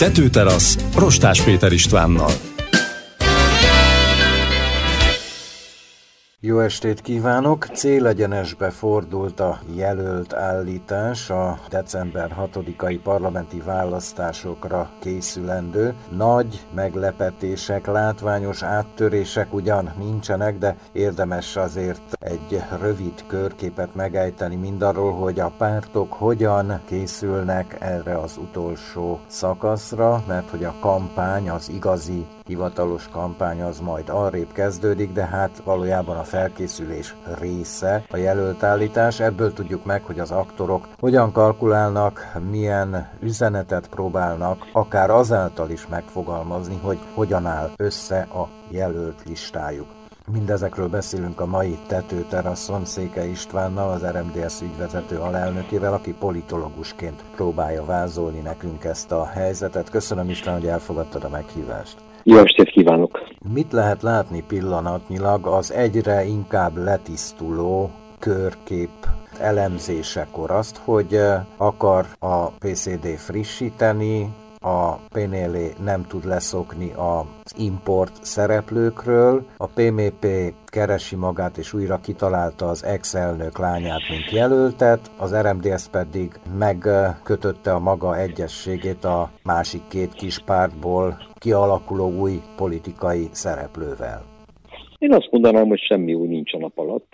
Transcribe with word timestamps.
Tetőterasz, 0.00 0.76
Rostás 0.94 1.42
Péter 1.42 1.72
Istvánnal. 1.72 2.49
Jó 6.42 6.60
estét 6.60 7.00
kívánok! 7.00 7.64
Célegyenesbe 7.64 8.70
fordult 8.70 9.40
a 9.40 9.60
jelölt 9.74 10.32
állítás 10.32 11.30
a 11.30 11.58
december 11.68 12.36
6-ai 12.40 12.98
parlamenti 13.02 13.60
választásokra 13.60 14.90
készülendő. 15.00 15.94
Nagy 16.16 16.66
meglepetések, 16.74 17.86
látványos 17.86 18.62
áttörések 18.62 19.54
ugyan 19.54 19.92
nincsenek, 19.98 20.58
de 20.58 20.76
érdemes 20.92 21.56
azért 21.56 22.16
egy 22.18 22.62
rövid 22.80 23.26
körképet 23.26 23.94
megejteni 23.94 24.56
mindarról, 24.56 25.12
hogy 25.12 25.40
a 25.40 25.52
pártok 25.58 26.12
hogyan 26.12 26.80
készülnek 26.84 27.76
erre 27.80 28.18
az 28.18 28.36
utolsó 28.36 29.20
szakaszra, 29.26 30.24
mert 30.28 30.50
hogy 30.50 30.64
a 30.64 30.74
kampány, 30.80 31.50
az 31.50 31.68
igazi 31.68 32.26
hivatalos 32.50 33.08
kampány 33.08 33.62
az 33.62 33.80
majd 33.80 34.08
arrébb 34.08 34.52
kezdődik, 34.52 35.12
de 35.12 35.24
hát 35.24 35.62
valójában 35.64 36.16
a 36.16 36.22
felkészülés 36.22 37.14
része 37.38 38.04
a 38.10 38.16
jelölt 38.16 38.62
állítás. 38.62 39.20
Ebből 39.20 39.52
tudjuk 39.52 39.84
meg, 39.84 40.04
hogy 40.04 40.18
az 40.18 40.30
aktorok 40.30 40.88
hogyan 40.98 41.32
kalkulálnak, 41.32 42.32
milyen 42.50 43.08
üzenetet 43.20 43.88
próbálnak, 43.88 44.66
akár 44.72 45.10
azáltal 45.10 45.70
is 45.70 45.86
megfogalmazni, 45.86 46.78
hogy 46.82 46.98
hogyan 47.14 47.46
áll 47.46 47.70
össze 47.76 48.20
a 48.20 48.48
jelölt 48.68 49.22
listájuk. 49.24 49.86
Mindezekről 50.32 50.88
beszélünk 50.88 51.40
a 51.40 51.46
mai 51.46 51.78
tetőteraszon 51.86 52.84
Széke 52.84 53.26
Istvánnal, 53.26 53.90
az 53.90 54.02
RMDS 54.02 54.60
ügyvezető 54.62 55.16
alelnökével, 55.18 55.92
aki 55.92 56.12
politológusként 56.12 57.24
próbálja 57.34 57.84
vázolni 57.84 58.40
nekünk 58.40 58.84
ezt 58.84 59.12
a 59.12 59.26
helyzetet. 59.26 59.90
Köszönöm 59.90 60.30
István, 60.30 60.54
hogy 60.54 60.66
elfogadtad 60.66 61.24
a 61.24 61.28
meghívást. 61.28 62.09
Jó 62.30 62.36
estét 62.36 62.70
kívánok! 62.70 63.20
Mit 63.52 63.72
lehet 63.72 64.02
látni 64.02 64.44
pillanatnyilag 64.48 65.46
az 65.46 65.72
egyre 65.72 66.24
inkább 66.24 66.76
letisztuló 66.76 67.90
körkép 68.18 68.90
elemzésekor 69.40 70.50
azt, 70.50 70.76
hogy 70.84 71.14
eh, 71.14 71.40
akar 71.56 72.06
a 72.18 72.46
PCD 72.46 73.06
frissíteni, 73.06 74.28
a 74.60 74.94
PNL 75.08 75.56
nem 75.84 76.02
tud 76.08 76.24
leszokni 76.24 76.90
az 76.96 77.54
import 77.58 78.24
szereplőkről, 78.24 79.46
a 79.56 79.66
PMP 79.66 80.26
keresi 80.66 81.16
magát 81.16 81.56
és 81.56 81.72
újra 81.72 82.00
kitalálta 82.00 82.66
az 82.66 82.84
ex-elnök 82.84 83.58
lányát, 83.58 84.08
mint 84.08 84.30
jelöltet, 84.30 85.10
az 85.18 85.36
RMDS 85.40 85.88
pedig 85.88 86.30
megkötötte 86.58 87.72
a 87.74 87.78
maga 87.78 88.18
egyességét 88.18 89.04
a 89.04 89.30
másik 89.44 89.82
két 89.88 90.12
kis 90.12 90.38
pártból 90.38 91.16
kialakuló 91.38 92.10
új 92.18 92.40
politikai 92.56 93.28
szereplővel. 93.30 94.22
Én 94.98 95.12
azt 95.12 95.28
mondanám, 95.30 95.68
hogy 95.68 95.80
semmi 95.80 96.14
új 96.14 96.28
nincs 96.28 96.54
a 96.54 96.58
nap 96.58 96.78
alatt. 96.78 97.08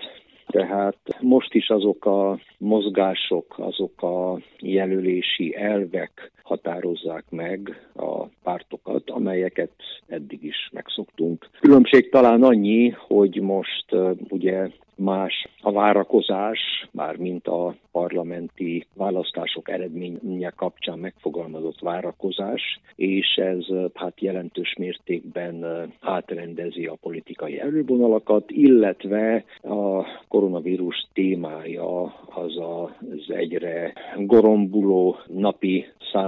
Tehát 0.46 0.96
most 1.20 1.54
is 1.54 1.68
azok 1.68 2.04
a 2.04 2.38
mozgások, 2.58 3.54
azok 3.58 4.02
a 4.02 4.38
jelölési 4.58 5.56
elvek 5.56 6.34
határozzák 6.46 7.24
meg 7.30 7.88
a 7.94 8.24
pártokat, 8.42 9.10
amelyeket 9.10 9.72
eddig 10.06 10.44
is 10.44 10.70
megszoktunk. 10.72 11.48
Különbség 11.60 12.10
talán 12.10 12.42
annyi, 12.42 12.88
hogy 12.88 13.40
most 13.40 13.86
ugye 14.28 14.68
más 14.96 15.48
a 15.60 15.72
várakozás, 15.72 16.58
már 16.90 17.16
mint 17.16 17.46
a 17.46 17.74
parlamenti 17.92 18.86
választások 18.94 19.70
eredménye 19.70 20.50
kapcsán 20.50 20.98
megfogalmazott 20.98 21.80
várakozás, 21.80 22.80
és 22.94 23.36
ez 23.36 23.64
hát 23.94 24.20
jelentős 24.20 24.74
mértékben 24.78 25.64
átrendezi 26.00 26.86
a 26.86 26.98
politikai 27.00 27.60
erővonalakat, 27.60 28.50
illetve 28.50 29.44
a 29.62 30.06
koronavírus 30.28 31.06
témája 31.12 32.02
az 32.34 32.58
az 32.58 33.34
egyre 33.34 33.92
gorombuló 34.16 35.16
napi 35.26 35.86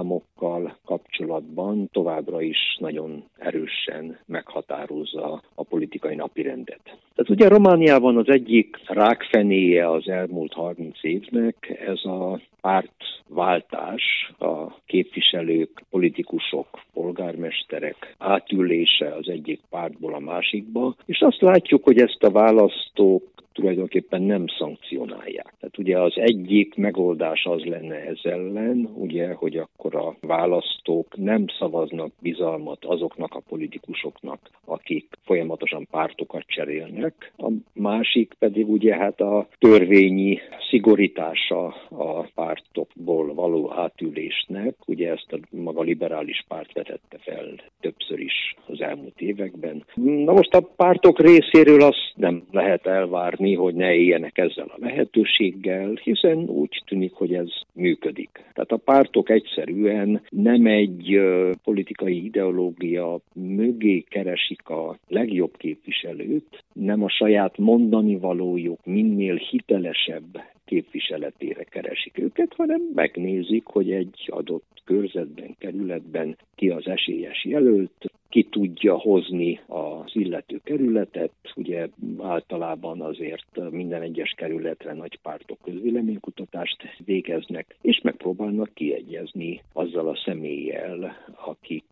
számokkal 0.08 0.76
kapcsolatban 0.84 1.88
továbbra 1.92 2.42
is 2.42 2.76
nagyon 2.78 3.24
erősen 3.38 4.18
meghatározza 4.26 5.42
a 5.54 5.62
politikai 5.62 6.14
napirendet. 6.14 6.80
Tehát 6.84 7.30
ugye 7.30 7.48
Romániában 7.48 8.16
az 8.16 8.28
egyik 8.28 8.76
rákfenéje 8.86 9.90
az 9.90 10.08
elmúlt 10.08 10.52
30 10.52 10.96
évnek 11.00 11.78
ez 11.86 12.04
a 12.04 12.40
pártváltás, 12.60 14.32
a 14.38 14.80
képviselők, 14.86 15.82
politikusok, 15.90 16.66
polgármesterek 16.92 18.14
átülése 18.18 19.14
az 19.14 19.28
egyik 19.28 19.60
pártból 19.70 20.14
a 20.14 20.18
másikba, 20.18 20.94
és 21.06 21.20
azt 21.20 21.40
látjuk, 21.40 21.84
hogy 21.84 21.98
ezt 21.98 22.22
a 22.22 22.30
választók 22.30 23.22
tulajdonképpen 23.58 24.22
nem 24.22 24.44
szankcionálják. 24.58 25.54
Tehát 25.60 25.78
ugye 25.78 25.98
az 26.00 26.12
egyik 26.16 26.74
megoldás 26.74 27.44
az 27.44 27.64
lenne 27.64 27.94
ez 27.94 28.18
ellen, 28.22 28.90
ugye, 28.94 29.32
hogy 29.32 29.56
akkor 29.56 29.94
a 29.94 30.16
választók 30.20 31.16
nem 31.16 31.44
szavaznak 31.58 32.12
bizalmat 32.20 32.84
azoknak 32.84 33.34
a 33.34 33.42
politikusoknak, 33.48 34.38
akik 34.64 35.06
folyamatosan 35.24 35.86
pártokat 35.90 36.44
cserélnek. 36.46 37.32
A 37.36 37.50
másik 37.72 38.34
pedig 38.38 38.68
ugye 38.68 38.96
hát 38.96 39.20
a 39.20 39.48
törvényi 39.58 40.38
szigorítása 40.70 41.66
a 41.88 42.22
pártokból 42.34 43.34
való 43.34 43.72
átülésnek, 43.72 44.74
ugye 44.86 45.10
ezt 45.10 45.32
a 45.32 45.38
maga 45.50 45.82
liberális 45.82 46.44
párt 46.48 46.72
vetette 46.72 47.18
fel 47.20 47.54
többször 47.80 48.20
is 48.20 48.56
az 48.66 48.80
elmúlt 48.80 49.20
években. 49.20 49.84
Na 49.94 50.32
most 50.32 50.54
a 50.54 50.60
pártok 50.76 51.20
részéről 51.20 51.82
azt 51.82 52.12
nem 52.14 52.42
lehet 52.50 52.86
elvárni, 52.86 53.47
tenni, 53.48 53.54
hogy 53.54 53.74
ne 53.74 53.94
éljenek 53.94 54.38
ezzel 54.38 54.66
a 54.66 54.76
lehetőséggel, 54.78 55.92
hiszen 56.02 56.38
úgy 56.38 56.82
tűnik, 56.86 57.12
hogy 57.12 57.34
ez 57.34 57.48
működik. 57.72 58.30
Tehát 58.32 58.72
a 58.72 58.76
pártok 58.76 59.30
egyszerűen 59.30 60.22
nem 60.30 60.66
egy 60.66 61.20
politikai 61.64 62.24
ideológia 62.24 63.20
mögé 63.34 64.04
keresik 64.08 64.68
a 64.68 64.98
legjobb 65.08 65.56
képviselőt, 65.56 66.64
nem 66.72 67.02
a 67.02 67.08
saját 67.08 67.58
mondani 67.58 68.16
valójuk 68.16 68.80
minél 68.84 69.34
hitelesebb 69.34 70.42
képviseletére 70.64 71.64
keresik 71.64 72.18
őket, 72.18 72.54
hanem 72.56 72.80
megnézik, 72.94 73.64
hogy 73.64 73.90
egy 73.90 74.26
adott 74.26 74.82
körzetben, 74.84 75.54
kerületben 75.58 76.36
ki 76.54 76.68
az 76.68 76.86
esélyes 76.86 77.44
jelölt, 77.44 78.10
ki 78.28 78.42
tudja 78.42 78.98
hozni 78.98 79.60
az 79.66 80.10
illető 80.12 80.60
kerületet. 80.64 81.32
Ugye 81.54 81.88
általában 82.18 83.00
azért 83.00 83.70
minden 83.70 84.02
egyes 84.02 84.34
kerületre 84.36 84.92
nagy 84.92 85.18
pártok 85.22 85.58
közvéleménykutatást 85.62 86.82
végeznek, 87.04 87.76
és 87.82 88.00
megpróbálnak 88.02 88.70
kiegyezni 88.74 89.62
azzal 89.72 90.08
a 90.08 90.20
személlyel, 90.24 91.16
akik 91.44 91.84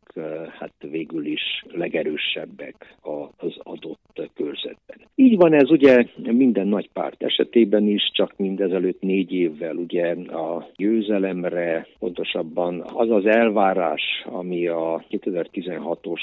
hát 0.59 0.75
végül 0.81 1.27
is 1.27 1.65
legerősebbek 1.69 2.97
az 3.37 3.57
adott 3.63 4.31
körzetben. 4.35 4.86
Így 5.19 5.37
van 5.37 5.53
ez 5.53 5.71
ugye 5.71 6.07
minden 6.15 6.67
nagy 6.67 6.91
párt 6.93 7.23
esetében 7.23 7.87
is, 7.89 8.11
csak 8.13 8.33
mindezelőtt 8.37 9.01
négy 9.01 9.33
évvel 9.33 9.77
ugye 9.77 10.15
a 10.15 10.69
győzelemre, 10.77 11.87
pontosabban 11.99 12.81
az 12.81 13.11
az 13.11 13.27
elvárás, 13.27 14.03
ami 14.25 14.67
a 14.67 15.05
2016-os 15.11 16.21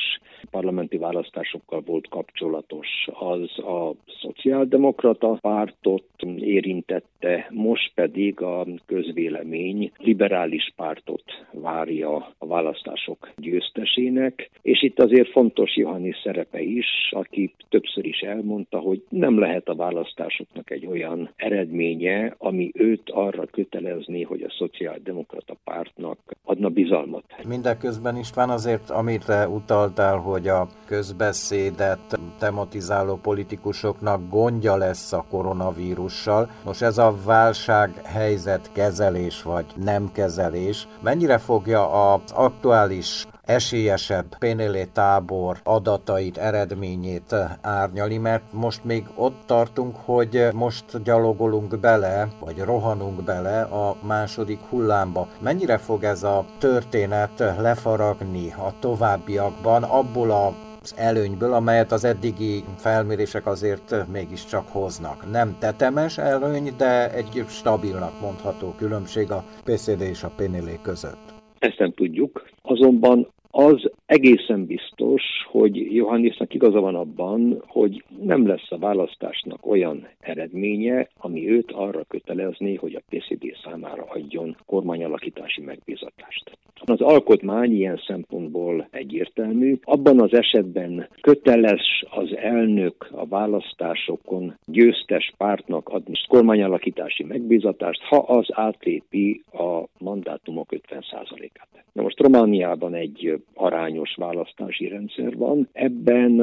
parlamenti 0.52 0.98
választásokkal 0.98 1.82
volt 1.86 2.08
kapcsolatos, 2.10 2.88
az 3.14 3.60
a 3.66 3.94
szociáldemokrata 4.22 5.38
pártot 5.42 6.04
érintette, 6.38 7.48
most 7.50 7.92
pedig 7.96 8.42
a 8.42 8.66
közvélemény 8.86 9.92
liberális 9.98 10.74
pártot 10.76 11.24
várja 11.52 12.34
a 12.38 12.46
választások 12.46 13.30
győztesének, 13.38 14.50
és 14.62 14.84
itt 14.84 15.00
azért 15.00 15.32
fontos 15.32 15.76
Johannis 15.76 16.20
szerepe 16.24 16.62
is, 16.62 16.88
aki 17.12 17.54
többször 17.70 18.06
is 18.06 18.20
elmondta, 18.20 18.82
hogy 18.84 19.04
nem 19.10 19.40
lehet 19.40 19.68
a 19.68 19.76
választásoknak 19.76 20.72
egy 20.72 20.86
olyan 20.86 21.30
eredménye, 21.36 22.36
ami 22.38 22.72
őt 22.74 23.10
arra 23.10 23.46
kötelezni, 23.46 24.24
hogy 24.24 24.42
a 24.42 24.54
szociáldemokrata 24.58 25.56
pártnak 25.64 26.18
adna 26.44 26.70
bizalmat. 26.70 27.24
Mindeközben 27.48 28.18
István 28.18 28.50
azért, 28.50 28.90
amit 28.90 29.26
utaltál, 29.50 30.18
hogy 30.18 30.48
a 30.48 30.68
közbeszédet 30.86 32.20
tematizáló 32.40 33.16
politikusoknak 33.16 34.30
gondja 34.30 34.78
lesz 34.78 35.14
a 35.14 35.26
koronavírussal. 35.30 36.50
Most 36.66 36.82
ez 36.82 36.98
a 36.98 37.16
válság 37.26 37.90
helyzet 38.06 38.72
kezelés 38.72 39.44
vagy 39.44 39.66
nem 39.84 40.12
kezelés 40.14 40.88
mennyire 41.04 41.38
fogja 41.38 42.14
az 42.14 42.32
aktuális 42.32 43.26
esélyesebb 43.46 44.38
Pénélé 44.38 44.84
tábor 44.84 45.60
adatait, 45.64 46.38
eredményét 46.38 47.36
árnyali, 47.62 48.18
mert 48.18 48.44
most 48.52 48.84
még 48.84 49.06
ott 49.16 49.42
tartunk, 49.46 49.96
hogy 50.06 50.48
most 50.54 51.04
gyalogolunk 51.04 51.80
bele, 51.80 52.28
vagy 52.40 52.60
rohanunk 52.60 53.24
bele 53.24 53.62
a 53.62 53.96
második 54.02 54.60
hullámba. 54.70 55.28
Mennyire 55.40 55.78
fog 55.78 56.04
ez 56.04 56.24
a 56.24 56.46
történet 56.60 57.40
lefaragni 57.60 58.52
a 58.52 58.74
továbbiakban 58.80 59.84
abból 59.84 60.32
a 60.32 60.54
az 60.84 60.94
előnyből, 60.96 61.54
amelyet 61.54 61.92
az 61.92 62.04
eddigi 62.04 62.64
felmérések 62.78 63.46
azért 63.46 63.96
mégiscsak 64.12 64.68
hoznak. 64.72 65.32
Nem 65.32 65.58
tetemes 65.60 66.18
előny, 66.18 66.74
de 66.78 67.12
egy 67.12 67.46
stabilnak 67.48 68.20
mondható 68.22 68.74
különbség 68.78 69.32
a 69.32 69.44
PCD 69.64 70.02
és 70.02 70.24
a 70.24 70.32
PNL 70.36 70.82
között. 70.82 71.33
Ezt 71.64 71.80
nem 71.80 71.94
tudjuk, 71.94 72.50
azonban 72.62 73.28
az 73.50 73.92
egészen 74.14 74.66
biztos, 74.66 75.24
hogy 75.52 75.96
Johannisnak 75.96 76.54
igaza 76.54 76.80
van 76.80 76.96
abban, 76.96 77.64
hogy 77.68 78.04
nem 78.22 78.48
lesz 78.48 78.72
a 78.72 78.78
választásnak 78.78 79.66
olyan 79.66 80.08
eredménye, 80.20 81.08
ami 81.18 81.50
őt 81.50 81.72
arra 81.72 82.04
kötelezné, 82.08 82.74
hogy 82.76 82.96
a 82.96 83.02
PCD 83.10 83.58
számára 83.64 84.04
adjon 84.08 84.56
kormányalakítási 84.66 85.62
megbízatást. 85.62 86.58
Az 86.86 87.02
alkotmány 87.02 87.72
ilyen 87.72 88.02
szempontból 88.08 88.88
egyértelmű. 88.92 89.78
Abban 89.84 90.22
az 90.22 90.34
esetben 90.34 91.08
köteles 91.22 92.06
az 92.10 92.36
elnök 92.36 93.10
a 93.12 93.26
választásokon 93.26 94.58
győztes 94.66 95.34
pártnak 95.38 95.90
adni 95.90 96.14
kormányalakítási 96.28 97.24
megbízatást, 97.24 98.02
ha 98.02 98.18
az 98.18 98.48
átlépi 98.52 99.44
a 99.52 99.84
mandátumok 100.00 100.70
50%-át. 100.72 101.74
Na 101.94 102.02
most 102.02 102.20
Romániában 102.20 102.94
egy 102.94 103.42
arányos 103.54 104.03
választási 104.16 104.88
rendszer 104.88 105.38
van. 105.38 105.70
Ebben 105.72 106.42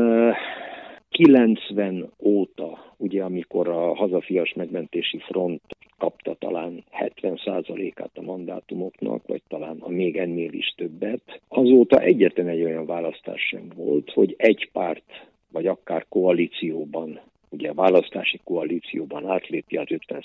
90 1.08 2.10
óta, 2.18 2.94
ugye 2.96 3.22
amikor 3.22 3.68
a 3.68 3.94
hazafias 3.94 4.52
megmentési 4.54 5.18
front 5.18 5.62
kapta 5.98 6.34
talán 6.34 6.84
70%-át 7.22 8.10
a 8.14 8.22
mandátumoknak, 8.22 9.26
vagy 9.26 9.42
talán 9.48 9.76
a 9.80 9.88
még 9.88 10.16
ennél 10.16 10.52
is 10.52 10.74
többet, 10.76 11.40
azóta 11.48 12.00
egyetlen 12.00 12.48
egy 12.48 12.62
olyan 12.62 12.86
választás 12.86 13.40
sem 13.40 13.68
volt, 13.76 14.10
hogy 14.10 14.34
egy 14.38 14.70
párt 14.72 15.28
vagy 15.52 15.66
akár 15.66 16.06
koalícióban 16.08 17.20
ugye 17.50 17.68
a 17.68 17.74
választási 17.74 18.40
koalícióban 18.44 19.30
átlépi 19.30 19.76
az 19.76 19.86
50 19.88 20.22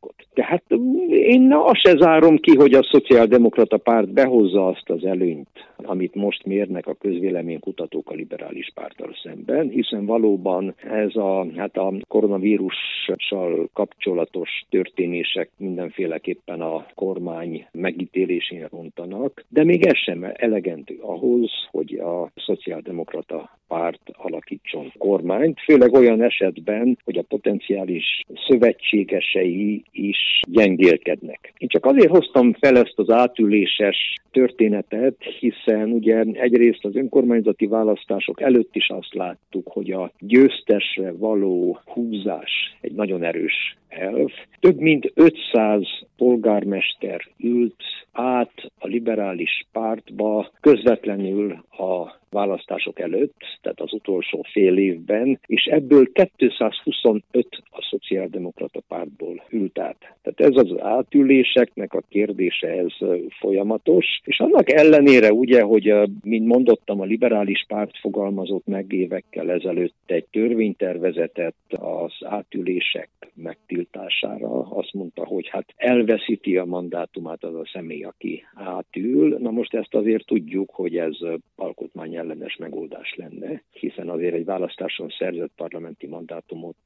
ot 0.00 0.26
Tehát 0.34 0.62
én 1.08 1.52
azt 1.52 1.80
se 1.80 1.96
zárom 1.96 2.36
ki, 2.36 2.56
hogy 2.56 2.74
a 2.74 2.82
szociáldemokrata 2.82 3.76
párt 3.76 4.12
behozza 4.12 4.66
azt 4.66 4.90
az 4.90 5.04
előnyt, 5.04 5.48
amit 5.76 6.14
most 6.14 6.44
mérnek 6.44 6.86
a 6.86 6.94
közvéleménykutatók 6.94 8.10
a 8.10 8.14
liberális 8.14 8.70
párttal 8.74 9.14
szemben, 9.22 9.68
hiszen 9.68 10.06
valóban 10.06 10.74
ez 10.90 11.16
a, 11.16 11.46
hát 11.56 11.76
a 11.76 11.92
koronavírussal 12.08 13.68
kapcsolatos 13.72 14.50
történések 14.70 15.50
mindenféleképpen 15.56 16.60
a 16.60 16.86
kormány 16.94 17.66
megítélésén 17.72 18.66
rontanak, 18.70 19.44
de 19.48 19.64
még 19.64 19.86
ez 19.86 19.96
sem 19.96 20.26
elegendő 20.34 20.98
ahhoz, 21.00 21.50
hogy 21.70 21.94
a 21.94 22.30
szociáldemokrata 22.36 23.58
párt 23.68 24.10
alakítson 24.12 24.92
kormányt, 24.98 25.60
főleg 25.60 25.92
olyan 25.92 26.22
esetben, 26.22 26.63
hogy 27.04 27.18
a 27.18 27.22
potenciális 27.22 28.20
szövetségesei 28.48 29.82
is 29.90 30.40
gyengélkednek. 30.48 31.52
Én 31.58 31.68
csak 31.68 31.86
azért 31.86 32.10
hoztam 32.10 32.52
fel 32.52 32.76
ezt 32.76 32.94
az 32.96 33.10
átüléses 33.10 34.14
történetet, 34.30 35.16
hiszen 35.38 35.90
ugye 35.90 36.24
egyrészt 36.32 36.84
az 36.84 36.96
önkormányzati 36.96 37.66
választások 37.66 38.40
előtt 38.40 38.76
is 38.76 38.88
azt 38.88 39.14
láttuk, 39.14 39.68
hogy 39.68 39.90
a 39.90 40.12
győztesre 40.18 41.12
való 41.12 41.80
húzás 41.84 42.76
egy 42.80 42.92
nagyon 42.92 43.22
erős 43.22 43.76
elv. 43.88 44.30
Több 44.60 44.78
mint 44.78 45.12
500 45.14 45.82
polgármester 46.16 47.20
ült 47.38 47.82
át 48.12 48.52
a 48.78 48.86
liberális 48.86 49.66
pártba 49.72 50.50
közvetlenül 50.60 51.52
a 51.70 52.22
választások 52.34 53.00
előtt, 53.00 53.40
tehát 53.60 53.80
az 53.80 53.92
utolsó 53.92 54.44
fél 54.52 54.76
évben, 54.76 55.40
és 55.46 55.64
ebből 55.64 56.12
225 56.12 57.22
a 57.70 57.86
szociáldemokrata 57.90 58.80
pártból 58.88 59.44
ült 59.50 59.78
át. 59.78 60.14
Tehát 60.22 60.40
ez 60.54 60.64
az 60.64 60.80
átüléseknek 60.80 61.94
a 61.94 62.02
kérdése, 62.08 62.68
ez 62.68 62.92
folyamatos, 63.38 64.06
és 64.24 64.40
annak 64.40 64.72
ellenére 64.72 65.32
ugye, 65.32 65.62
hogy 65.62 65.94
mint 66.22 66.46
mondottam, 66.46 67.00
a 67.00 67.04
liberális 67.04 67.64
párt 67.68 67.98
fogalmazott 67.98 68.66
meg 68.66 68.92
évekkel 68.92 69.50
ezelőtt 69.50 69.94
egy 70.06 70.24
törvénytervezetet 70.30 71.54
az 71.68 72.12
átülések 72.20 73.08
megtiltására, 73.34 74.60
azt 74.60 74.92
mondta, 74.92 75.24
hogy 75.26 75.48
hát 75.48 75.74
elveszíti 75.76 76.56
a 76.56 76.64
mandátumát 76.64 77.44
az 77.44 77.54
a 77.54 77.68
személy, 77.72 78.02
aki 78.02 78.44
átül. 78.54 79.38
Na 79.38 79.50
most 79.50 79.74
ezt 79.74 79.94
azért 79.94 80.26
tudjuk, 80.26 80.70
hogy 80.70 80.96
ez 80.96 81.16
alkotmány 81.56 82.16
ellenes 82.24 82.56
megoldás 82.56 83.14
lenne, 83.16 83.62
hiszen 83.70 84.08
azért 84.08 84.34
egy 84.34 84.44
választáson 84.44 85.08
szerzett 85.18 85.52
parlamenti 85.56 86.06
mandátumot 86.06 86.76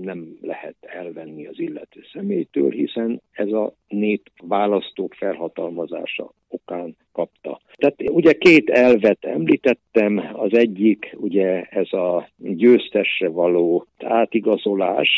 nem 0.00 0.38
lehet 0.40 0.76
elvenni 0.80 1.46
az 1.46 1.58
illető 1.58 2.00
személytől, 2.12 2.70
hiszen 2.70 3.22
ez 3.32 3.52
a 3.52 3.74
nép 3.88 4.30
választók 4.42 5.14
felhatalmazása 5.14 6.32
okán 6.48 6.96
kapta. 7.12 7.60
Tehát 7.76 8.10
ugye 8.10 8.32
két 8.32 8.70
elvet 8.70 9.24
említettem, 9.24 10.30
az 10.32 10.52
egyik 10.52 11.16
ugye 11.16 11.62
ez 11.62 11.92
a 11.92 12.28
győztesre 12.36 13.28
való 13.28 13.86
átigazolás, 13.98 15.08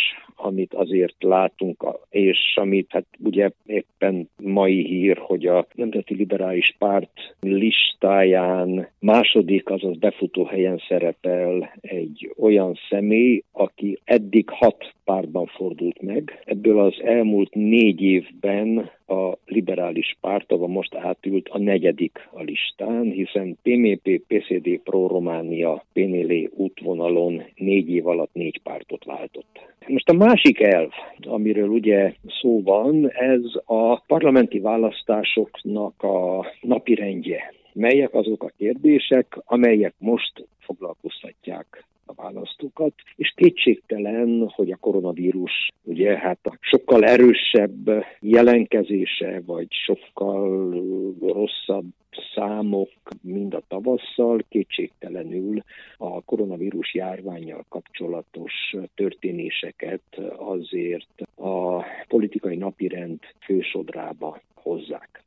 amit 0.42 0.74
azért 0.74 1.16
látunk, 1.18 1.86
és 2.10 2.38
amit 2.54 2.86
hát 2.90 3.06
ugye 3.24 3.50
éppen 3.66 4.28
mai 4.42 4.84
hír, 4.84 5.16
hogy 5.16 5.46
a 5.46 5.66
Nemzeti 5.74 6.14
Liberális 6.14 6.74
Párt 6.78 7.34
listáján 7.40 8.88
második, 8.98 9.70
azaz 9.70 9.96
befutó 9.98 10.44
helyen 10.44 10.82
szerepel 10.88 11.72
egy 11.80 12.32
olyan 12.38 12.78
személy, 12.88 13.42
aki 13.52 13.98
eddig 14.04 14.48
hat 14.48 14.92
pártban 15.04 15.46
fordult 15.46 16.02
meg. 16.02 16.42
Ebből 16.44 16.80
az 16.80 17.02
elmúlt 17.02 17.54
négy 17.54 18.00
évben 18.00 18.90
a 19.06 19.32
liberális 19.46 20.16
párt, 20.20 20.52
ahol 20.52 20.68
most 20.68 20.94
átült 20.94 21.48
a 21.48 21.58
negyedik 21.58 22.28
a 22.30 22.42
listán, 22.42 23.10
hiszen 23.10 23.58
PMP, 23.62 24.20
PCD, 24.26 24.80
Pro 24.84 25.06
Románia, 25.06 25.84
PNL 25.92 26.50
útvonalon 26.54 27.42
négy 27.54 27.90
év 27.90 28.06
alatt 28.06 28.32
négy 28.32 28.60
pártot 28.62 29.04
váltott. 29.04 29.71
Most 29.86 30.08
a 30.08 30.12
másik 30.12 30.60
elv, 30.60 30.90
amiről 31.20 31.68
ugye 31.68 32.14
szó 32.40 32.62
van, 32.62 33.10
ez 33.10 33.40
a 33.64 34.00
parlamenti 34.00 34.58
választásoknak 34.60 36.02
a 36.02 36.46
napirendje. 36.60 37.54
Melyek 37.74 38.14
azok 38.14 38.42
a 38.42 38.52
kérdések, 38.56 39.38
amelyek 39.44 39.94
most 39.98 40.46
foglalkoztatják 40.58 41.84
a 42.06 42.22
választókat, 42.22 42.92
és 43.16 43.32
kétségtelen, 43.36 44.48
hogy 44.54 44.70
a 44.70 44.76
koronavírus 44.76 45.68
ugye 45.82 46.18
hát 46.18 46.38
a 46.42 46.56
sokkal 46.60 47.04
erősebb 47.04 48.04
jelenkezése, 48.20 49.42
vagy 49.46 49.66
sokkal 49.70 50.70
rosszabb 51.20 51.86
számok, 52.34 52.90
mind 53.20 53.54
a 53.54 53.62
tavasszal, 53.68 54.44
kétségtelenül 54.48 55.62
a 55.96 56.22
koronavírus 56.22 56.94
járványjal 56.94 57.64
kapcsolatos 57.68 58.52
történéseket 58.94 60.20
azért 60.36 61.22
a 61.36 61.84
politikai 62.08 62.56
napirend 62.56 63.18
fősodrába 63.44 64.40
hozzák. 64.54 65.22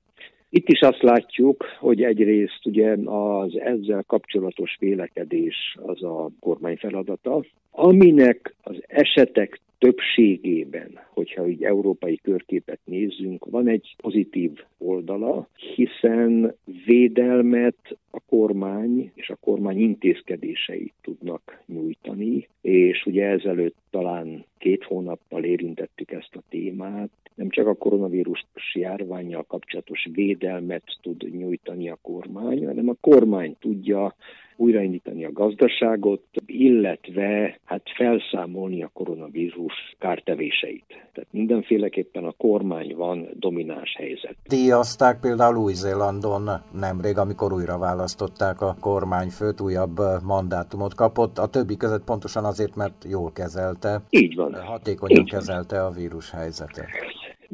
Itt 0.58 0.70
is 0.70 0.80
azt 0.80 1.02
látjuk, 1.02 1.66
hogy 1.80 2.04
egyrészt 2.04 2.66
ugye 2.66 2.96
az 3.06 3.60
ezzel 3.60 4.04
kapcsolatos 4.08 4.78
vélekedés 4.80 5.78
az 5.82 6.04
a 6.04 6.30
kormány 6.40 6.78
feladata, 6.78 7.46
aminek 7.72 8.56
az 8.64 8.76
esetek 8.88 9.60
többségében, 9.78 11.00
hogyha 11.10 11.48
így 11.48 11.64
európai 11.64 12.20
körképet 12.24 12.80
nézzünk, 12.84 13.46
van 13.46 13.68
egy 13.68 13.96
pozitív 13.98 14.52
oldala, 14.78 15.48
hiszen 15.76 16.56
védelmet 16.86 17.98
a 18.12 18.20
kormány 18.30 19.12
és 19.16 19.30
a 19.30 19.38
kormány 19.42 19.80
intézkedései 19.80 20.94
tudnak 21.02 21.64
nyújtani, 21.66 22.48
és 22.62 23.06
ugye 23.06 23.26
ezelőtt 23.26 23.76
talán 23.90 24.46
két 24.58 24.84
hónappal 24.84 25.44
érintettük 25.44 26.12
ezt 26.12 26.36
a 26.36 26.44
témát, 26.50 27.25
nem 27.36 27.50
csak 27.50 27.68
a 27.68 27.74
koronavírus 27.74 28.46
járványjal 28.74 29.44
kapcsolatos 29.44 30.08
védelmet 30.12 30.84
tud 31.02 31.38
nyújtani 31.38 31.90
a 31.90 31.98
kormány, 32.02 32.66
hanem 32.66 32.90
a 32.90 32.96
kormány 33.02 33.56
tudja 33.60 34.16
újraindítani 34.58 35.26
a 35.26 35.32
gazdaságot, 35.32 36.24
illetve 36.46 37.60
hát 37.64 37.82
felszámolni 37.96 38.84
a 38.84 38.90
koronavírus 38.94 39.74
kártevéseit. 40.00 40.86
Tehát 40.88 41.30
mindenféleképpen 41.32 42.24
a 42.24 42.32
kormány 42.38 42.96
van 42.96 43.28
domináns 43.34 43.96
helyzet. 43.98 44.36
Díjazták 44.48 45.20
például 45.20 45.56
Új-Zélandon 45.56 46.50
nemrég, 46.80 47.18
amikor 47.18 47.54
újra 47.54 47.78
választották 47.78 48.62
a 48.62 48.76
kormányfőt, 48.80 49.62
újabb 49.62 49.98
mandátumot 50.26 50.96
kapott. 50.96 51.38
A 51.38 51.48
többi 51.48 51.78
között 51.78 52.04
pontosan 52.04 52.44
azért, 52.46 52.76
mert 52.76 53.06
jól 53.10 53.32
kezelte. 53.32 54.02
Így 54.10 54.36
van. 54.36 54.54
Hatékonyan 54.54 55.20
Így 55.22 55.30
kezelte 55.30 55.82
van. 55.82 55.92
a 55.92 55.96
vírus 55.96 56.32
helyzetet. 56.32 56.88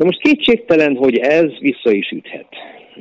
De 0.02 0.08
most 0.08 0.22
kétségtelen, 0.22 0.96
hogy 0.96 1.18
ez 1.18 1.60
vissza 1.60 1.92
is 1.92 2.10
üthet. 2.10 2.48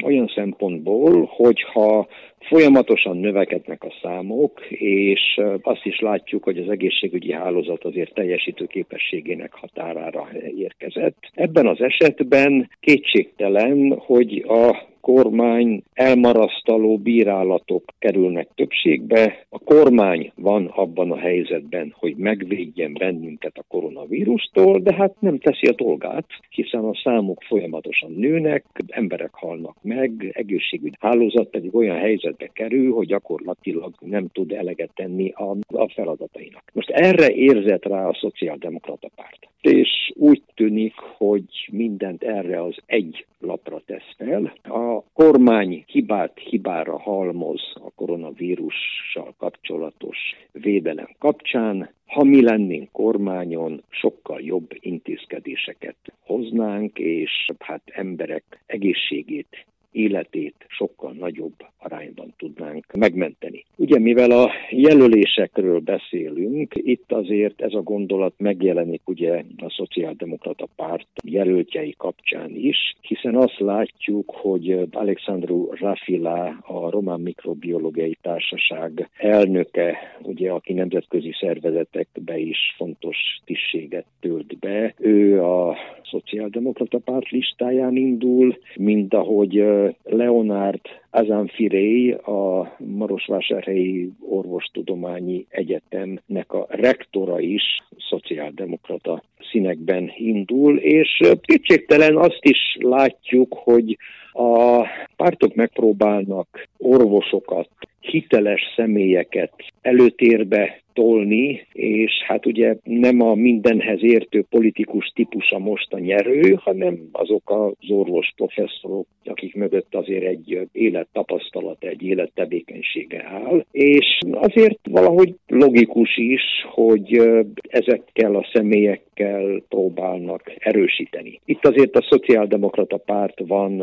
Olyan 0.02 0.32
szempontból, 0.34 1.30
hogyha 1.36 2.08
Folyamatosan 2.40 3.16
növekednek 3.16 3.84
a 3.84 3.92
számok, 4.02 4.66
és 4.70 5.40
azt 5.62 5.84
is 5.84 5.98
látjuk, 5.98 6.44
hogy 6.44 6.58
az 6.58 6.68
egészségügyi 6.68 7.32
hálózat 7.32 7.84
azért 7.84 8.14
teljesítő 8.14 8.66
képességének 8.66 9.52
határára 9.52 10.28
érkezett. 10.56 11.16
Ebben 11.34 11.66
az 11.66 11.80
esetben 11.80 12.70
kétségtelen, 12.80 13.98
hogy 13.98 14.44
a 14.48 14.89
kormány 15.00 15.82
elmarasztaló 15.92 16.98
bírálatok 16.98 17.84
kerülnek 17.98 18.48
többségbe. 18.54 19.46
A 19.48 19.58
kormány 19.58 20.32
van 20.34 20.66
abban 20.66 21.10
a 21.10 21.16
helyzetben, 21.16 21.94
hogy 21.98 22.16
megvédjen 22.16 22.92
bennünket 22.92 23.58
a 23.58 23.64
koronavírustól, 23.68 24.78
de 24.78 24.94
hát 24.94 25.20
nem 25.20 25.38
teszi 25.38 25.66
a 25.66 25.72
dolgát, 25.72 26.26
hiszen 26.50 26.84
a 26.84 26.94
számok 27.02 27.42
folyamatosan 27.42 28.12
nőnek, 28.12 28.64
emberek 28.86 29.34
halnak 29.34 29.76
meg, 29.82 30.30
egészségügyi 30.32 30.96
hálózat 31.00 31.48
pedig 31.50 31.74
olyan 31.74 31.96
helyzetbe 31.96 32.46
kerül, 32.52 32.92
hogy 32.92 33.06
gyakorlatilag 33.06 33.94
nem 34.00 34.28
tud 34.28 34.52
eleget 34.52 34.90
tenni 34.94 35.30
a, 35.30 35.56
a 35.66 35.88
feladatainak. 35.88 36.62
Most 36.72 36.90
erre 36.90 37.28
érzett 37.28 37.84
rá 37.84 38.06
a 38.06 38.18
szociáldemokrata 38.20 39.08
párt. 39.16 39.49
És 39.60 40.12
úgy 40.14 40.42
tűnik, 40.54 40.94
hogy 40.94 41.68
mindent 41.70 42.22
erre 42.22 42.62
az 42.62 42.76
egy 42.86 43.26
lapra 43.38 43.82
tesz 43.86 44.14
fel. 44.16 44.52
A 44.62 45.02
kormány 45.12 45.84
hibát 45.86 46.38
hibára 46.38 46.98
halmoz 46.98 47.62
a 47.74 47.90
koronavírussal 47.94 49.34
kapcsolatos 49.38 50.18
védelem 50.52 51.08
kapcsán. 51.18 51.90
Ha 52.06 52.24
mi 52.24 52.42
lennénk 52.42 52.90
kormányon, 52.92 53.82
sokkal 53.88 54.40
jobb 54.40 54.68
intézkedéseket 54.72 55.96
hoznánk, 56.20 56.98
és 56.98 57.50
hát 57.58 57.82
emberek 57.84 58.62
egészségét 58.66 59.66
életét 59.92 60.54
sokkal 60.68 61.12
nagyobb 61.12 61.54
arányban 61.78 62.34
tudnánk 62.38 62.92
megmenteni. 62.92 63.64
Ugye 63.76 63.98
mivel 63.98 64.30
a 64.30 64.50
jelölésekről 64.70 65.78
beszélünk, 65.78 66.72
itt 66.74 67.12
azért 67.12 67.60
ez 67.60 67.74
a 67.74 67.82
gondolat 67.82 68.34
megjelenik 68.36 69.00
ugye 69.04 69.44
a 69.56 69.70
Szociáldemokrata 69.70 70.68
Párt 70.76 71.08
jelöltjei 71.24 71.94
kapcsán 71.98 72.50
is, 72.56 72.96
hiszen 73.00 73.36
azt 73.36 73.58
látjuk, 73.58 74.30
hogy 74.30 74.88
Alexandru 74.90 75.68
Rafila, 75.74 76.44
a 76.62 76.90
Román 76.90 77.20
Mikrobiológiai 77.20 78.18
Társaság 78.22 79.08
elnöke, 79.16 79.98
ugye 80.22 80.50
aki 80.50 80.72
nemzetközi 80.72 81.32
szervezetekbe 81.40 82.38
is 82.38 82.74
fontos 82.76 83.16
tisztséget 83.44 84.06
tölt 84.20 84.58
be, 84.58 84.94
ő 84.98 85.42
a 85.42 85.76
Szociáldemokrata 86.10 86.98
Párt 86.98 87.30
listáján 87.30 87.96
indul, 87.96 88.58
mint 88.76 89.14
ahogy 89.14 89.56
Leonard 90.02 90.80
Azanfirei, 91.10 92.10
a 92.10 92.74
Marosvásárhelyi 92.78 94.10
Orvostudományi 94.28 95.46
Egyetemnek 95.48 96.52
a 96.52 96.66
rektora 96.68 97.40
is 97.40 97.62
szociáldemokrata 98.08 99.22
színekben 99.50 100.12
indul, 100.16 100.78
és 100.78 101.20
kétségtelen 101.42 102.16
azt 102.16 102.40
is 102.40 102.76
látjuk, 102.80 103.54
hogy 103.54 103.98
a 104.32 104.86
pártok 105.20 105.54
megpróbálnak 105.54 106.68
orvosokat, 106.78 107.68
hiteles 108.00 108.62
személyeket 108.76 109.52
előtérbe 109.80 110.80
tolni, 110.92 111.66
és 111.72 112.12
hát 112.26 112.46
ugye 112.46 112.76
nem 112.84 113.20
a 113.20 113.34
mindenhez 113.34 114.02
értő 114.02 114.44
politikus 114.50 115.12
típusa 115.14 115.58
most 115.58 115.92
a 115.92 115.98
nyerő, 115.98 116.58
hanem 116.60 117.08
azok 117.12 117.50
az 117.50 117.90
orvos 117.90 118.32
professzorok, 118.36 119.06
akik 119.24 119.54
mögött 119.54 119.94
azért 119.94 120.24
egy 120.24 120.68
élettapasztalat, 120.72 121.84
egy 121.84 122.02
élettevékenysége 122.02 123.24
áll, 123.24 123.64
és 123.70 124.18
azért 124.32 124.78
valahogy 124.90 125.34
logikus 125.46 126.16
is, 126.16 126.42
hogy 126.70 127.22
ezekkel 127.68 128.34
a 128.34 128.48
személyekkel 128.52 129.62
próbálnak 129.68 130.52
erősíteni. 130.58 131.40
Itt 131.44 131.66
azért 131.66 131.96
a 131.96 132.06
szociáldemokrata 132.10 132.96
párt 132.96 133.40
van 133.46 133.82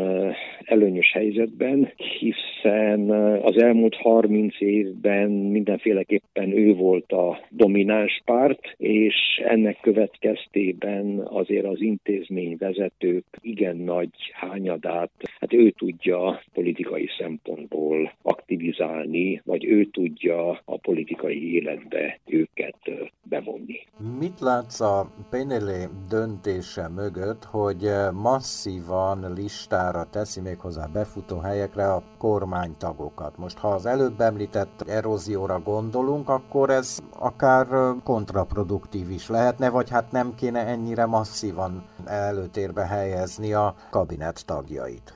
előnyös 0.64 1.12
helyzetben, 1.28 1.92
hiszen 2.18 3.10
az 3.42 3.62
elmúlt 3.62 3.94
30 3.94 4.60
évben 4.60 5.30
mindenféleképpen 5.30 6.52
ő 6.52 6.74
volt 6.74 7.12
a 7.12 7.38
domináns 7.50 8.22
párt, 8.24 8.60
és 8.76 9.14
ennek 9.44 9.78
következtében 9.80 11.18
azért 11.24 11.66
az 11.66 11.80
intézmény 11.80 12.56
vezetők 12.58 13.24
igen 13.40 13.76
nagy 13.76 14.10
hányadát, 14.32 15.10
hát 15.40 15.52
ő 15.52 15.70
tudja 15.70 16.42
politikai 16.52 17.08
szempontból 17.18 18.12
aktivizálni, 18.22 19.40
vagy 19.44 19.64
ő 19.64 19.84
tudja 19.84 20.60
a 20.64 20.76
politikai 20.76 21.54
életbe 21.54 22.18
őket 22.26 22.78
bevonni. 23.22 23.80
Mit 24.18 24.40
látsz 24.40 24.80
a 24.80 25.10
Penelé 25.30 25.84
döntése 26.08 26.88
mögött, 26.88 27.44
hogy 27.44 27.82
masszívan 28.12 29.32
listára 29.34 30.04
teszi 30.10 30.40
még 30.40 30.58
hozzá 30.58 30.86
befutó 31.18 31.38
helyekre 31.38 31.92
a 31.92 32.02
kormánytagokat? 32.18 33.38
Most 33.38 33.58
ha 33.58 33.68
az 33.68 33.86
előbb 33.86 34.20
említett 34.20 34.88
erózióra 34.88 35.60
gondolunk, 35.64 36.28
akkor 36.28 36.70
ez 36.70 36.98
akár 37.18 37.66
kontraproduktív 38.04 39.10
is 39.10 39.28
lehetne, 39.28 39.70
vagy 39.70 39.90
hát 39.90 40.12
nem 40.12 40.34
kéne 40.36 40.66
ennyire 40.66 41.06
masszívan 41.06 41.84
előtérbe 42.06 42.86
helyezni 42.86 43.52
a 43.52 43.74
kabinet 43.90 44.46
tagjait. 44.46 45.12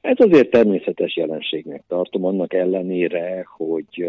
Ez 0.00 0.16
azért 0.18 0.50
természetes 0.50 1.16
jelenségnek 1.16 1.82
tartom, 1.88 2.24
annak 2.24 2.52
ellenére, 2.52 3.46
hogy 3.56 4.06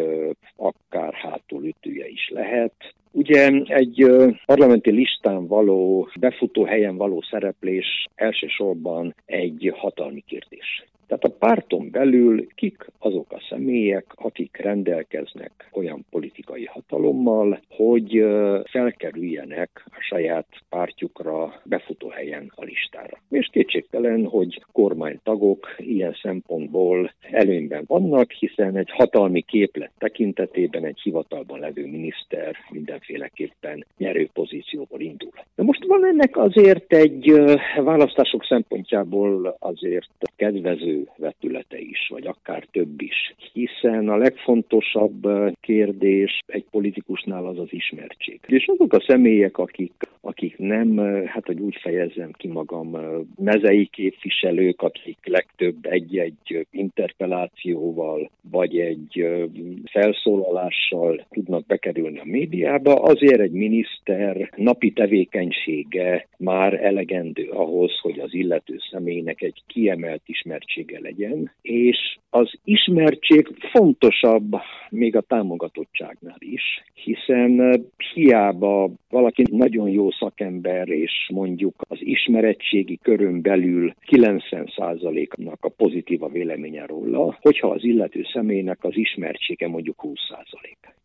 akár 0.56 1.14
hátulütője 1.14 2.08
is 2.08 2.30
lehet. 2.34 2.74
Ugye 3.12 3.52
egy 3.66 4.06
parlamenti 4.46 4.92
listán 4.92 5.48
való, 5.48 6.10
befutó 6.20 6.64
helyen 6.64 6.98
való 6.98 7.22
szereplés 7.30 8.06
elsősorban 8.16 9.16
egy 9.26 9.74
hatalmi 9.76 10.24
kérdés. 10.28 10.86
Tehát 11.08 11.24
a 11.24 11.36
párton 11.40 11.90
belül 11.92 12.48
kik 12.56 12.92
azok 13.00 13.32
a 13.32 13.46
személyek, 13.50 14.06
akik 14.16 14.58
rendelkeznek 14.58 15.70
olyan 15.74 16.06
politikai 16.10 16.66
hatalommal, 16.66 17.60
hogy 17.70 18.26
felkerüljenek 18.64 19.84
a 19.86 19.98
saját 20.00 20.48
pártjukra 20.70 21.62
befutó 21.64 22.08
helyen 22.08 22.52
a 22.56 22.64
listára. 22.64 23.22
És 23.30 23.50
kétségtelen, 23.52 24.26
hogy 24.26 24.64
kormánytagok 24.72 25.76
ilyen 25.78 26.18
szempontból 26.22 27.12
előnyben 27.32 27.84
vannak, 27.88 28.32
hiszen 28.32 28.78
egy 28.78 28.90
hatalmi 28.92 29.42
képlet 29.42 29.92
tekintetében 29.98 30.86
egy 30.86 31.00
hivatalban 31.04 31.60
levő 31.60 31.88
miniszter 31.88 32.56
mindenféleképpen 32.70 33.86
nyerő 33.98 34.30
pozícióból 34.34 35.00
indul. 35.00 35.32
De 35.56 35.64
most 35.64 35.86
van 35.86 36.06
ennek 36.06 36.38
azért 36.38 36.94
egy 36.94 37.32
választások 37.76 38.46
szempontjából 38.46 39.56
azért 39.60 40.10
kedvező 40.36 40.97
vetülete 41.18 41.80
is, 41.80 42.08
vagy 42.10 42.27
akár 42.27 42.68
több 42.72 43.01
is. 43.01 43.36
Hiszen 43.54 44.10
a 44.10 44.18
legfontosabb 44.18 45.27
kérdés 45.62 46.39
egy 46.46 46.66
politikusnál 46.72 47.46
az 47.46 47.60
az 47.60 47.68
ismertség. 47.70 48.39
És 48.46 48.68
azok 48.68 48.94
a 48.94 49.04
személyek, 49.08 49.58
akik, 49.58 49.94
akik 50.28 50.58
nem, 50.58 50.98
hát 51.26 51.46
hogy 51.46 51.60
úgy 51.60 51.76
fejezzem 51.82 52.32
ki 52.32 52.48
magam, 52.48 52.98
mezei 53.36 53.86
képviselők, 53.86 54.82
akik 54.82 55.18
legtöbb 55.24 55.76
egy-egy 55.82 56.68
interpelációval, 56.72 58.30
vagy 58.52 58.80
egy 58.80 59.28
felszólalással 59.92 61.26
tudnak 61.30 61.66
bekerülni 61.66 62.20
a 62.20 62.26
médiába, 62.26 62.94
azért 62.94 63.40
egy 63.42 63.52
miniszter 63.52 64.52
napi 64.56 64.92
tevékenysége 64.92 66.28
már 66.38 66.84
elegendő 66.84 67.50
ahhoz, 67.50 68.00
hogy 68.02 68.20
az 68.20 68.34
illető 68.34 68.78
személynek 68.92 69.42
egy 69.42 69.62
kiemelt 69.68 70.22
ismertség 70.26 70.68
ismertsége 70.68 71.00
legyen, 71.00 71.52
és 71.62 72.18
az 72.30 72.54
ismertség 72.64 73.48
fontosabb 73.72 74.56
még 74.90 75.16
a 75.16 75.22
támogatottságnál 75.22 76.38
is, 76.40 76.84
hiszen 76.94 77.84
hiába 78.14 78.90
valaki 79.10 79.44
nagyon 79.52 79.90
jó 79.90 80.12
szakember, 80.20 80.90
és 80.90 81.30
mondjuk 81.34 81.74
az 81.88 81.98
ismerettségi 82.02 83.00
körön 83.02 83.42
belül 83.42 83.94
90%-nak 84.12 85.58
a 85.66 85.70
pozitív 85.70 86.24
a 86.24 86.30
véleménye 86.30 86.86
róla, 86.86 87.38
hogyha 87.42 87.68
az 87.68 87.84
illető 87.84 88.26
személynek 88.34 88.84
az 88.84 88.96
ismertsége 88.96 89.68
mondjuk 89.68 90.02
20%. 90.04 90.16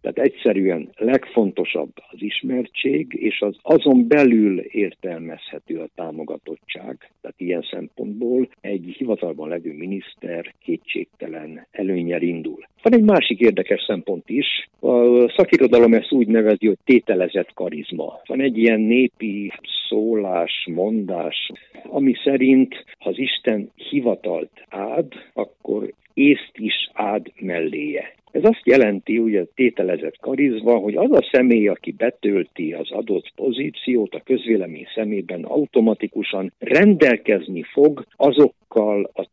Tehát 0.03 0.19
egyszerűen 0.19 0.89
legfontosabb 0.97 1.91
az 2.11 2.23
ismertség, 2.23 3.13
és 3.13 3.41
az 3.41 3.57
azon 3.63 4.09
belül 4.09 4.59
értelmezhető 4.59 5.79
a 5.79 5.89
támogatottság. 5.95 7.11
Tehát 7.21 7.41
ilyen 7.41 7.67
szempontból 7.71 8.49
egy 8.61 8.95
hivatalban 8.99 9.49
levő 9.49 9.73
miniszter 9.73 10.55
kétségtelen 10.65 11.67
előnyel 11.71 12.23
indul. 12.23 12.67
Van 12.83 12.95
egy 12.95 13.03
másik 13.05 13.41
érdekes 13.41 13.83
szempont 13.87 14.29
is. 14.29 14.69
A 14.81 15.29
szakirodalom 15.37 15.95
ezt 15.95 16.13
úgy 16.13 16.27
nevezi, 16.27 16.67
hogy 16.67 16.79
tételezett 16.85 17.53
karizma. 17.55 18.21
Van 18.27 18.41
egy 18.41 18.59
ilyen 18.59 18.81
népi 19.03 19.53
szólás, 19.89 20.67
mondás, 20.71 21.51
ami 21.83 22.15
szerint, 22.25 22.85
ha 22.99 23.09
az 23.09 23.19
Isten 23.19 23.71
hivatalt 23.75 24.51
ád, 24.69 25.13
akkor 25.33 25.93
észt 26.15 26.53
is 26.55 26.91
ád 26.93 27.27
melléje. 27.41 28.15
Ez 28.31 28.45
azt 28.45 28.63
jelenti, 28.65 29.19
ugye 29.19 29.45
tételezett 29.55 30.19
karizma, 30.21 30.77
hogy 30.77 30.97
az 30.97 31.13
a 31.13 31.29
személy, 31.33 31.69
aki 31.69 31.93
betölti 31.93 32.73
az 32.73 32.91
adott 32.91 33.33
pozíciót 33.37 34.15
a 34.15 34.23
közvélemény 34.25 34.87
szemében 34.95 35.45
automatikusan 35.45 36.53
rendelkezni 36.59 37.63
fog 37.63 38.07
azokkal 38.17 39.11
a 39.13 39.27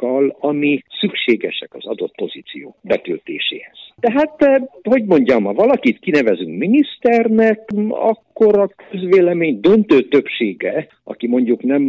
tulajdonságokkal, 0.00 0.36
ami 0.40 0.82
szükségesek 1.00 1.74
az 1.74 1.86
adott 1.86 2.14
pozíció 2.14 2.76
betöltéséhez. 2.80 3.78
Tehát, 4.00 4.42
eh, 4.42 4.62
hogy 4.82 5.04
mondjam, 5.04 5.44
ha 5.44 5.52
valakit 5.52 5.98
kinevezünk 5.98 6.58
miniszternek, 6.58 7.60
akkor 7.88 8.58
a 8.58 8.70
közvélemény 8.90 9.60
döntő 9.60 10.00
többsége, 10.00 10.86
aki 11.04 11.26
mondjuk 11.26 11.62
nem 11.62 11.82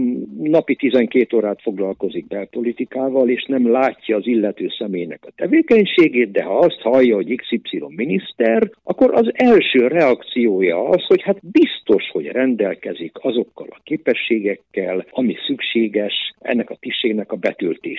napi 0.43 0.75
12 0.75 1.37
órát 1.37 1.61
foglalkozik 1.61 2.27
belpolitikával, 2.27 3.29
és 3.29 3.45
nem 3.47 3.71
látja 3.71 4.17
az 4.17 4.27
illető 4.27 4.67
személynek 4.77 5.23
a 5.25 5.31
tevékenységét, 5.35 6.31
de 6.31 6.43
ha 6.43 6.57
azt 6.57 6.79
hallja, 6.81 7.15
hogy 7.15 7.35
XY 7.35 7.83
miniszter, 7.87 8.71
akkor 8.83 9.13
az 9.13 9.31
első 9.33 9.87
reakciója 9.87 10.83
az, 10.83 11.03
hogy 11.07 11.21
hát 11.21 11.39
biztos, 11.41 12.09
hogy 12.11 12.25
rendelkezik 12.25 13.17
azokkal 13.21 13.67
a 13.69 13.81
képességekkel, 13.83 15.05
ami 15.11 15.35
szükséges 15.47 16.13
ennek 16.39 16.69
a 16.69 16.77
tisztségnek 16.79 17.31
a 17.31 17.35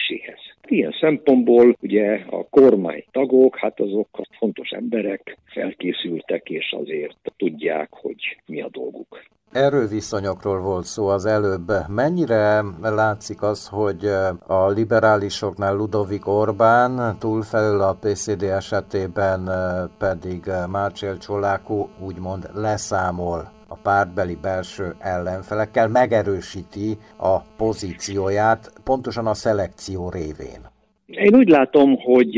betöltéséhez. 0.02 0.38
Ilyen 0.68 0.94
szempontból 1.00 1.76
ugye 1.80 2.24
a 2.30 2.46
kormány 2.50 3.04
tagok, 3.10 3.58
hát 3.58 3.80
azok 3.80 4.08
fontos 4.38 4.68
emberek, 4.70 5.38
felkészültek, 5.44 6.50
és 6.50 6.74
azért 6.80 7.16
tudják, 7.36 7.88
hogy 7.90 8.36
mi 8.46 8.62
a 8.62 8.68
dolguk. 8.70 9.22
Erőviszonyokról 9.52 10.60
volt 10.60 10.84
szó 10.84 11.06
az 11.06 11.26
előbb. 11.26 11.72
Mennyire 11.88 12.62
látszik 12.80 13.42
az, 13.42 13.68
hogy 13.68 14.04
a 14.46 14.68
liberálisoknál 14.68 15.76
Ludovik 15.76 16.26
Orbán, 16.26 17.16
túlfelül 17.18 17.80
a 17.80 17.96
PCD 18.00 18.42
esetében 18.42 19.50
pedig 19.98 20.40
Márcsél 20.70 21.18
Csolákú 21.18 21.88
úgymond 22.00 22.50
leszámol 22.54 23.50
a 23.72 23.78
pártbeli 23.82 24.36
belső 24.42 24.94
ellenfelekkel, 24.98 25.88
megerősíti 25.88 26.96
a 27.16 27.40
pozícióját, 27.56 28.72
pontosan 28.84 29.26
a 29.26 29.34
szelekció 29.34 30.10
révén. 30.10 30.62
Én 31.06 31.34
úgy 31.34 31.48
látom, 31.48 31.96
hogy 31.96 32.30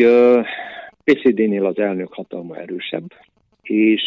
PCD-nél 1.04 1.66
az 1.66 1.78
elnök 1.78 2.12
hatalma 2.12 2.56
erősebb, 2.56 3.06
és 3.64 4.02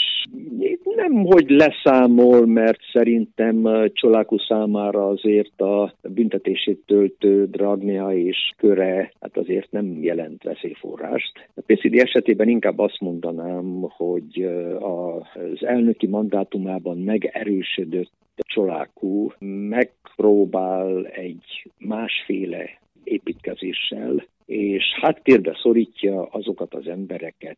nem, 0.84 1.14
hogy 1.14 1.50
leszámol, 1.50 2.46
mert 2.46 2.80
szerintem 2.94 3.68
Csoláku 3.94 4.38
számára 4.38 5.08
azért 5.08 5.62
a 5.62 5.94
büntetését 6.10 6.80
töltő 6.86 7.46
Dragnia 7.46 8.10
és 8.10 8.54
köre 8.58 9.12
hát 9.22 9.38
azért 9.38 9.72
nem 9.72 10.04
jelent 10.04 10.44
veszélyforrást. 10.44 11.50
A 11.56 11.62
PCD 11.66 11.94
esetében 11.94 12.48
inkább 12.48 12.80
azt 12.80 13.00
mondanám, 13.00 13.86
hogy 13.90 14.48
az 14.80 15.66
elnöki 15.66 16.08
mandátumában 16.08 16.98
megerősödött 16.98 18.12
Csolákú 18.36 19.32
megpróbál 19.70 21.06
egy 21.06 21.72
másféle 21.78 22.70
építkezéssel 23.04 24.26
és 24.48 24.84
háttérbe 25.02 25.58
szorítja 25.62 26.24
azokat 26.24 26.74
az 26.74 26.88
embereket, 26.88 27.58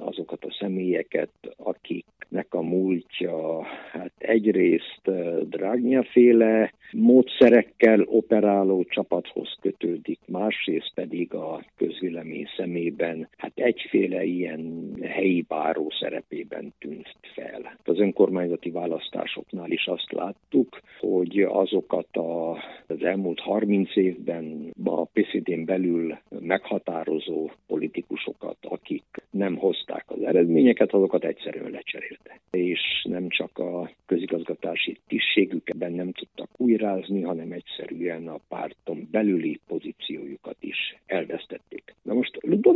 azokat 0.00 0.44
a 0.44 0.56
személyeket, 0.58 1.30
akiknek 1.56 2.54
a 2.54 2.62
múltja 2.62 3.62
hát 3.92 4.12
egyrészt 4.18 5.00
Drágnya 5.48 6.02
féle 6.02 6.72
módszerekkel 6.92 8.02
operáló 8.06 8.84
csapathoz 8.84 9.56
kötődik, 9.60 10.18
másrészt 10.26 10.92
pedig 10.94 11.34
a 11.34 11.64
közvélemény 11.76 12.48
szemében 12.56 13.28
hát 13.36 13.52
egyféle 13.54 14.24
ilyen 14.24 14.92
helyi 15.02 15.44
báró 15.48 15.92
szerepében 16.00 16.74
tűnt 16.78 17.16
fel. 17.34 17.78
Az 17.84 17.98
önkormányzati 17.98 18.70
választásoknál 18.70 19.70
is 19.70 19.86
azt 19.86 20.12
láttuk, 20.12 20.80
hogy 21.00 21.40
azokat 21.40 22.16
a, 22.16 22.50
az 22.86 23.02
elmúlt 23.02 23.40
30 23.40 23.96
évben 23.96 24.72
a 24.84 25.04
PCD-n 25.04 25.64
belül 25.64 26.18
meghatározó 26.40 27.50
politikusokat, 27.66 28.56
akik 28.60 29.04
nem 29.30 29.56
hozták 29.56 30.04
az 30.06 30.22
eredményeket, 30.22 30.92
azokat 30.92 31.24
egyszerűen 31.24 31.70
lecserélte. 31.70 32.40
És 32.50 32.80
nem 33.08 33.28
csak 33.28 33.58
a 33.58 33.90
közigazgatási 34.06 34.98
tisztségükben 35.06 35.92
nem 35.92 36.12
tudtak 36.12 36.48
újrázni, 36.56 37.22
hanem 37.22 37.52
egyszerűen 37.52 38.28
a 38.28 38.40
párton 38.48 39.08
belüli 39.10 39.60
pozíciójukat 39.66 40.56
is 40.60 40.96
elvesztették. 41.06 41.67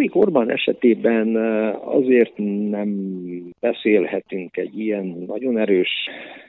Ludovik 0.02 0.26
Orbán 0.26 0.50
esetében 0.50 1.36
azért 1.84 2.32
nem 2.70 2.90
beszélhetünk 3.60 4.56
egy 4.56 4.78
ilyen 4.78 5.24
nagyon 5.26 5.58
erős 5.58 5.90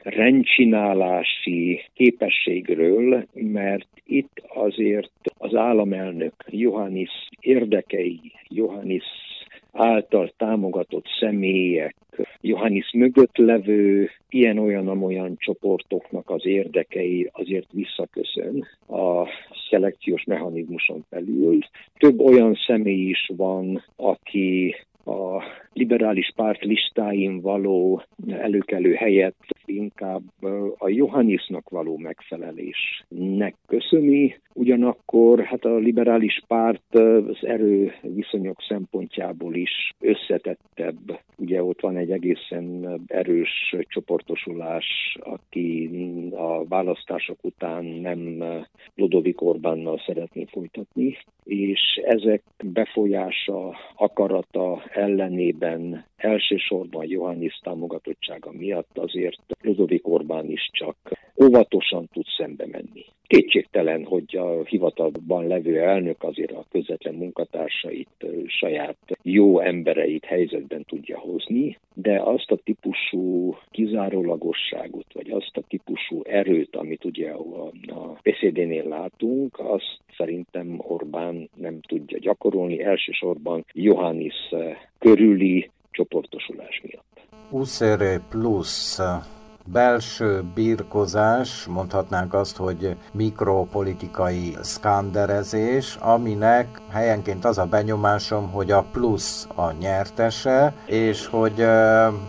rendcsinálási 0.04 1.82
képességről, 1.94 3.26
mert 3.34 3.88
itt 4.06 4.44
azért 4.48 5.12
az 5.38 5.56
államelnök 5.56 6.34
Johannis 6.48 7.30
érdekei, 7.40 8.20
Johannis 8.48 9.04
által 9.74 10.34
támogatott 10.38 11.06
személyek, 11.20 11.96
Johannis 12.42 12.92
mögött 12.94 13.38
levő 13.38 14.10
ilyen-olyan-olyan 14.30 15.36
csoportoknak 15.38 16.30
az 16.30 16.46
érdekei 16.46 17.30
azért 17.32 17.72
visszaköszön 17.72 18.68
a 18.88 19.28
szelekciós 19.70 20.24
mechanizmuson 20.24 21.06
belül. 21.10 21.60
Több 21.98 22.20
olyan 22.20 22.58
személy 22.68 23.10
is 23.10 23.30
van, 23.36 23.84
aki 23.96 24.76
a 25.06 25.44
liberális 25.74 26.32
párt 26.36 26.64
listáin 26.64 27.42
való 27.42 28.04
előkelő 28.28 28.94
helyet 28.94 29.36
inkább 29.66 30.24
a 30.78 30.90
Johannisnak 30.90 31.70
való 31.70 31.98
megfelelésnek 31.98 33.56
köszöni, 33.68 34.42
ugyanakkor 34.54 35.44
hát 35.44 35.66
a 35.66 35.76
liberális 35.76 36.42
párt 36.48 36.96
az 36.96 37.38
erő 37.42 37.94
viszonyok 38.02 38.62
szempontjából 38.68 39.56
is 39.56 39.94
összetettebb. 40.00 41.20
Ugye 41.38 41.64
ott 41.64 41.82
van 41.82 41.98
egy 41.98 42.12
egészen 42.12 43.00
erős 43.08 43.76
csoportosulás, 43.88 45.18
aki 45.20 45.90
a 46.32 46.66
választások 46.68 47.38
után 47.42 47.86
nem 47.86 48.44
Ludovik 48.96 49.42
Orbánnal 49.42 50.02
szeretné 50.06 50.46
folytatni, 50.52 51.18
és 51.44 52.02
ezek 52.06 52.44
befolyása, 52.64 53.76
akarata 53.96 54.84
ellenében 54.90 56.06
elsősorban 56.16 57.06
Johannis 57.06 57.60
támogatottsága 57.64 58.52
miatt 58.52 58.98
azért 58.98 59.53
Ludovik 59.64 60.08
Orbán 60.08 60.50
is 60.50 60.70
csak 60.72 60.96
óvatosan 61.44 62.10
tud 62.14 62.26
szembe 62.38 62.68
menni. 62.68 63.06
Kétségtelen, 63.28 64.04
hogy 64.04 64.38
a 64.38 64.64
hivatalban 64.64 65.48
levő 65.48 65.80
elnök 65.80 66.24
azért 66.24 66.52
a 66.52 66.66
közvetlen 66.72 67.14
munkatársait, 67.14 68.26
saját 68.46 68.98
jó 69.22 69.60
embereit 69.60 70.26
helyzetben 70.26 70.86
tudja 70.88 71.20
hozni, 71.20 71.78
de 71.94 72.22
azt 72.22 72.52
a 72.52 72.60
típusú 72.64 73.56
kizárólagosságot, 73.72 75.06
vagy 75.14 75.30
azt 75.30 75.58
a 75.58 75.62
típusú 75.68 76.22
erőt, 76.24 76.76
amit 76.76 77.06
ugye 77.06 77.30
a, 77.30 77.72
a 77.88 78.18
PCD-nél 78.22 78.88
látunk, 78.88 79.60
azt 79.60 80.00
szerintem 80.18 80.76
Orbán 80.78 81.50
nem 81.56 81.82
tudja 81.82 82.18
gyakorolni, 82.20 82.84
elsősorban 82.84 83.66
Johannis 83.74 84.54
körüli 85.00 85.70
csoportosulás 85.92 86.82
miatt. 86.84 87.22
Uszere 87.52 88.20
plusz 88.30 89.00
belső 89.66 90.44
birkozás, 90.54 91.66
mondhatnánk 91.66 92.34
azt, 92.34 92.58
hogy 92.58 92.96
mikropolitikai 93.12 94.58
szkanderezés, 94.62 95.98
aminek 96.02 96.82
helyenként 96.90 97.46
az 97.46 97.58
a 97.58 97.66
benyomásom, 97.66 98.52
hogy 98.52 98.72
a 98.72 98.86
plusz 98.92 99.48
a 99.56 99.72
nyertese, 99.72 100.74
és 100.86 101.28
hogy 101.28 101.66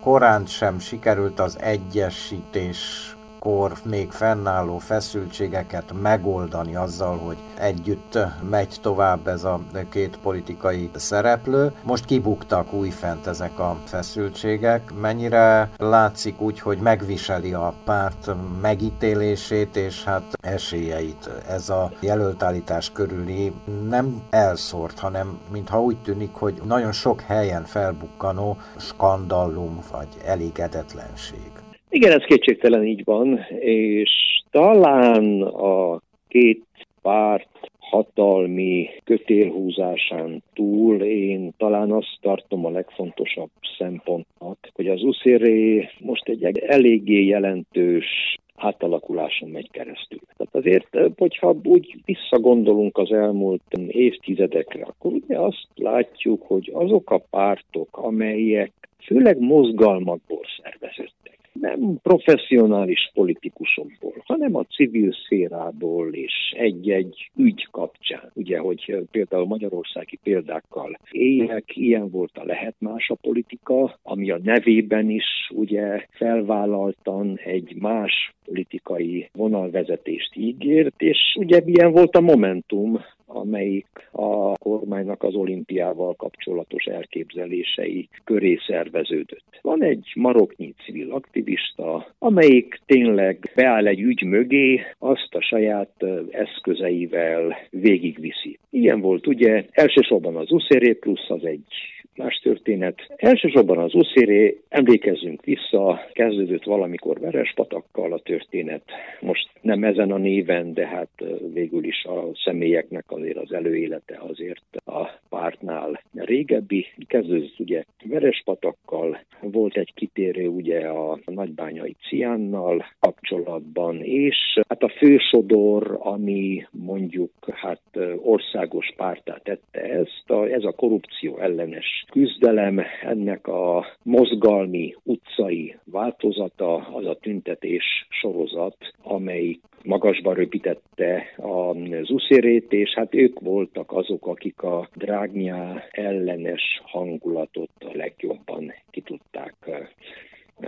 korán 0.00 0.46
sem 0.46 0.78
sikerült 0.78 1.40
az 1.40 1.58
egyesítés 1.60 3.13
akkor 3.44 3.72
még 3.84 4.10
fennálló 4.10 4.78
feszültségeket 4.78 5.92
megoldani 6.02 6.74
azzal, 6.76 7.18
hogy 7.18 7.36
együtt 7.54 8.18
megy 8.50 8.78
tovább 8.82 9.26
ez 9.26 9.44
a 9.44 9.60
két 9.90 10.18
politikai 10.22 10.90
szereplő. 10.94 11.72
Most 11.82 12.04
kibuktak 12.04 12.72
újfent 12.72 13.26
ezek 13.26 13.58
a 13.58 13.76
feszültségek. 13.84 14.92
Mennyire 15.00 15.70
látszik 15.76 16.40
úgy, 16.40 16.60
hogy 16.60 16.78
megviseli 16.78 17.52
a 17.52 17.74
párt 17.84 18.30
megítélését 18.60 19.76
és 19.76 20.04
hát 20.04 20.38
esélyeit 20.40 21.30
ez 21.48 21.68
a 21.68 21.90
jelöltállítás 22.00 22.92
körüli 22.92 23.52
nem 23.88 24.22
elszórt, 24.30 24.98
hanem 24.98 25.38
mintha 25.52 25.82
úgy 25.82 25.96
tűnik, 26.02 26.34
hogy 26.34 26.60
nagyon 26.64 26.92
sok 26.92 27.20
helyen 27.20 27.64
felbukkanó 27.64 28.56
skandallum 28.76 29.78
vagy 29.90 30.08
elégedetlenség. 30.24 31.52
Igen, 31.94 32.12
ez 32.12 32.24
kétségtelen 32.24 32.84
így 32.84 33.04
van, 33.04 33.38
és 33.58 34.42
talán 34.50 35.42
a 35.42 36.00
két 36.28 36.64
párt 37.02 37.48
hatalmi 37.78 38.88
kötélhúzásán 39.04 40.42
túl 40.54 41.02
én 41.02 41.52
talán 41.56 41.92
azt 41.92 42.18
tartom 42.20 42.64
a 42.64 42.70
legfontosabb 42.70 43.50
szempontnak, 43.78 44.58
hogy 44.74 44.88
az 44.88 45.02
USZRé 45.02 45.88
most 46.00 46.28
egy 46.28 46.58
eléggé 46.58 47.24
jelentős 47.24 48.38
átalakuláson 48.56 49.48
megy 49.48 49.70
keresztül. 49.70 50.20
Tehát 50.36 50.54
azért, 50.54 51.18
hogyha 51.18 51.56
úgy 51.64 51.96
visszagondolunk 52.04 52.98
az 52.98 53.12
elmúlt 53.12 53.62
évtizedekre, 53.86 54.82
akkor 54.82 55.12
ugye 55.12 55.38
azt 55.38 55.68
látjuk, 55.74 56.42
hogy 56.46 56.70
azok 56.74 57.10
a 57.10 57.24
pártok, 57.30 57.88
amelyek 57.90 58.72
főleg 59.04 59.38
mozgalmakból 59.38 60.42
szerveződtek, 60.62 61.33
nem 61.60 61.98
professzionális 62.02 63.10
politikusokból, 63.14 64.14
hanem 64.24 64.56
a 64.56 64.64
civil 64.64 65.12
szérából 65.28 66.12
és 66.14 66.54
egy-egy 66.56 67.30
ügy 67.36 67.68
kapcsán. 67.70 68.30
Ugye, 68.34 68.58
hogy 68.58 68.96
például 69.10 69.46
magyarországi 69.46 70.18
példákkal 70.22 70.98
éljek, 71.10 71.76
ilyen 71.76 72.10
volt 72.10 72.38
a 72.38 72.44
lehet 72.44 72.74
más 72.78 73.08
a 73.08 73.14
politika, 73.14 73.98
ami 74.02 74.30
a 74.30 74.40
nevében 74.42 75.10
is 75.10 75.50
ugye 75.54 76.06
felvállaltan 76.10 77.38
egy 77.44 77.74
más 77.78 78.34
politikai 78.44 79.28
vonalvezetést 79.32 80.36
ígért, 80.36 81.02
és 81.02 81.18
ugye 81.38 81.60
milyen 81.64 81.92
volt 81.92 82.16
a 82.16 82.20
Momentum, 82.20 83.00
amelyik 83.26 84.08
a 84.12 84.58
kormánynak 84.58 85.22
az 85.22 85.34
olimpiával 85.34 86.14
kapcsolatos 86.14 86.84
elképzelései 86.84 88.08
köré 88.24 88.58
szerveződött. 88.66 89.58
Van 89.62 89.82
egy 89.82 90.12
maroknyi 90.14 90.74
civil 90.84 91.12
aktivista, 91.12 92.14
amelyik 92.18 92.80
tényleg 92.86 93.52
beáll 93.54 93.86
egy 93.86 94.00
ügy 94.00 94.22
mögé, 94.22 94.80
azt 94.98 95.34
a 95.34 95.40
saját 95.40 96.04
eszközeivel 96.30 97.56
végigviszi. 97.70 98.58
Ilyen 98.70 99.00
volt 99.00 99.26
ugye 99.26 99.64
elsősorban 99.70 100.36
az 100.36 100.52
USZRÉ 100.52 100.92
plusz 100.92 101.30
az 101.30 101.44
egy 101.44 101.93
más 102.16 102.40
történet. 102.42 102.94
Elsősorban 103.16 103.78
az 103.78 103.94
uszéré, 103.94 104.60
emlékezzünk 104.68 105.44
vissza, 105.44 106.00
kezdődött 106.12 106.64
valamikor 106.64 107.20
Verespatakkal 107.20 108.12
a 108.12 108.18
történet. 108.18 108.82
Most 109.20 109.48
nem 109.60 109.84
ezen 109.84 110.10
a 110.10 110.16
néven, 110.16 110.74
de 110.74 110.86
hát 110.86 111.24
végül 111.52 111.84
is 111.84 112.04
a 112.04 112.30
személyeknek 112.44 113.04
azért 113.06 113.36
az 113.36 113.52
előélete 113.52 114.20
azért 114.28 114.76
a 114.84 115.08
pártnál 115.28 116.00
régebbi. 116.14 116.86
Kezdődött 117.06 117.58
ugye 117.58 117.84
Verespatakkal, 118.04 119.18
volt 119.40 119.76
egy 119.76 119.92
kitérő 119.94 120.46
ugye 120.46 120.80
a 120.88 121.18
nagybányai 121.24 121.96
Ciánnal 122.08 122.84
kapcsolatban, 123.00 124.02
és 124.02 124.60
hát 124.68 124.82
a 124.82 124.88
fősodor, 124.88 125.98
ami 126.00 126.66
mondjuk 126.70 127.32
hát 127.52 127.80
országos 128.22 128.92
pártát 128.96 129.42
tette 129.42 129.80
ezt, 129.80 130.30
a, 130.30 130.46
ez 130.46 130.64
a 130.64 130.72
korrupció 130.72 131.38
ellenes 131.38 132.03
küzdelem, 132.10 132.80
ennek 133.02 133.46
a 133.46 133.86
mozgalmi 134.02 134.94
utcai 135.02 135.76
változata, 135.84 136.74
az 136.74 137.06
a 137.06 137.14
tüntetés 137.14 138.06
sorozat, 138.08 138.76
amelyik 139.02 139.60
magasba 139.82 140.32
röpítette 140.32 141.34
az 141.36 142.10
uszérét, 142.10 142.72
és 142.72 142.94
hát 142.94 143.14
ők 143.14 143.40
voltak 143.40 143.92
azok, 143.92 144.26
akik 144.26 144.62
a 144.62 144.88
drágnyá 144.94 145.84
ellenes 145.90 146.80
hangulatot 146.84 147.70
a 147.78 147.96
legjobban 147.96 148.72
ki 148.90 149.00
tudták 149.00 149.54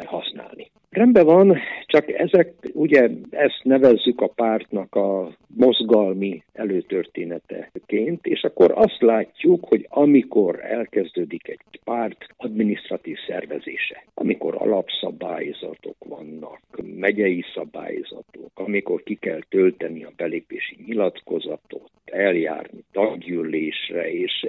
használni. 0.05 0.70
Rendben 0.90 1.25
van, 1.25 1.59
csak 1.87 2.09
ezek, 2.09 2.53
ugye 2.72 3.09
ezt 3.31 3.61
nevezzük 3.62 4.20
a 4.20 4.27
pártnak 4.27 4.94
a 4.94 5.37
mozgalmi 5.46 6.42
előtörténeteként, 6.53 8.27
és 8.27 8.42
akkor 8.42 8.72
azt 8.75 9.01
látjuk, 9.01 9.64
hogy 9.64 9.87
amikor 9.88 10.61
elkezdődik 10.64 11.49
egy 11.49 11.81
párt 11.85 12.27
administratív 12.37 13.16
szervezése, 13.27 14.05
amikor 14.14 14.55
alapszabályzatok 14.59 15.96
vannak, 16.09 16.61
megyei 16.96 17.44
szabályzatok, 17.55 18.51
amikor 18.55 19.03
ki 19.03 19.14
kell 19.14 19.40
tölteni 19.49 20.05
a 20.05 20.12
belépési 20.16 20.77
nyilatkozatot, 20.87 21.90
eljárni 22.05 22.85
taggyűlésre, 22.92 24.12
és 24.12 24.46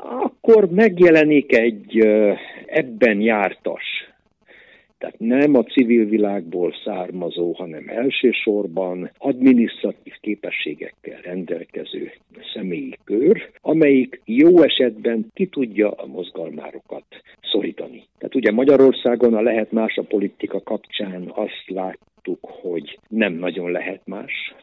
akkor 0.00 0.70
megjelenik 0.70 1.56
egy 1.56 1.98
ebben 2.66 3.20
jártas 3.20 4.01
tehát 5.02 5.18
nem 5.18 5.54
a 5.54 5.62
civil 5.62 6.04
világból 6.04 6.74
származó, 6.84 7.52
hanem 7.52 7.84
elsősorban 7.88 9.10
adminisztratív 9.18 10.12
képességekkel 10.20 11.20
rendelkező 11.22 12.10
személyi 12.54 12.94
kör, 13.04 13.50
amelyik 13.60 14.20
jó 14.24 14.62
esetben 14.62 15.26
ki 15.34 15.46
tudja 15.46 15.90
a 15.90 16.06
mozgalmárokat 16.06 17.04
szorítani. 17.52 18.04
Tehát 18.18 18.34
ugye 18.34 18.52
Magyarországon 18.52 19.34
a 19.34 19.40
lehet 19.40 19.72
más 19.72 19.96
a 19.96 20.02
politika 20.02 20.60
kapcsán 20.60 21.30
azt 21.34 21.64
láttuk, 21.66 22.38
hogy 22.40 22.98
nem 23.08 23.32
nagyon 23.32 23.70
lehet 23.70 24.00
más, 24.04 24.54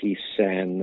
hiszen 0.00 0.82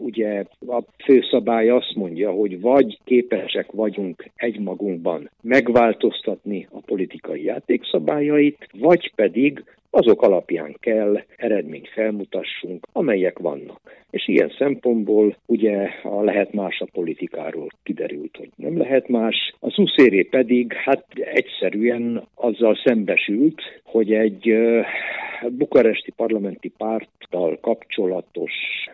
ugye 0.00 0.44
a 0.66 0.82
főszabály 1.04 1.68
azt 1.68 1.94
mondja, 1.94 2.30
hogy 2.30 2.60
vagy 2.60 2.98
képesek 3.04 3.72
vagyunk 3.72 4.30
egymagunkban 4.36 5.30
megváltoztatni 5.42 6.68
a 6.70 6.80
politikai 6.80 7.44
játékszabályait, 7.44 8.68
vagy 8.72 9.12
pedig 9.14 9.64
azok 9.90 10.22
alapján 10.22 10.76
kell 10.80 11.22
eredményt 11.36 11.88
felmutassunk, 11.88 12.86
amelyek 12.92 13.38
vannak. 13.38 13.80
És 14.10 14.28
ilyen 14.28 14.52
szempontból 14.58 15.36
ugye 15.46 15.88
a 16.02 16.22
lehet 16.22 16.52
más 16.52 16.80
a 16.80 16.88
politikáról 16.92 17.68
kiderült, 17.82 18.36
hogy 18.36 18.50
nem 18.56 18.78
lehet 18.78 19.08
más. 19.08 19.54
Az 19.60 19.78
uszéré 19.78 20.22
pedig 20.22 20.72
hát 20.72 21.04
egyszerűen 21.14 22.26
azzal 22.34 22.78
szembesült, 22.84 23.62
hogy 23.84 24.12
egy 24.12 24.54
bukaresti 25.48 26.12
parlamenti 26.16 26.72
párttal 26.78 27.58
kapcsolatos 27.60 28.52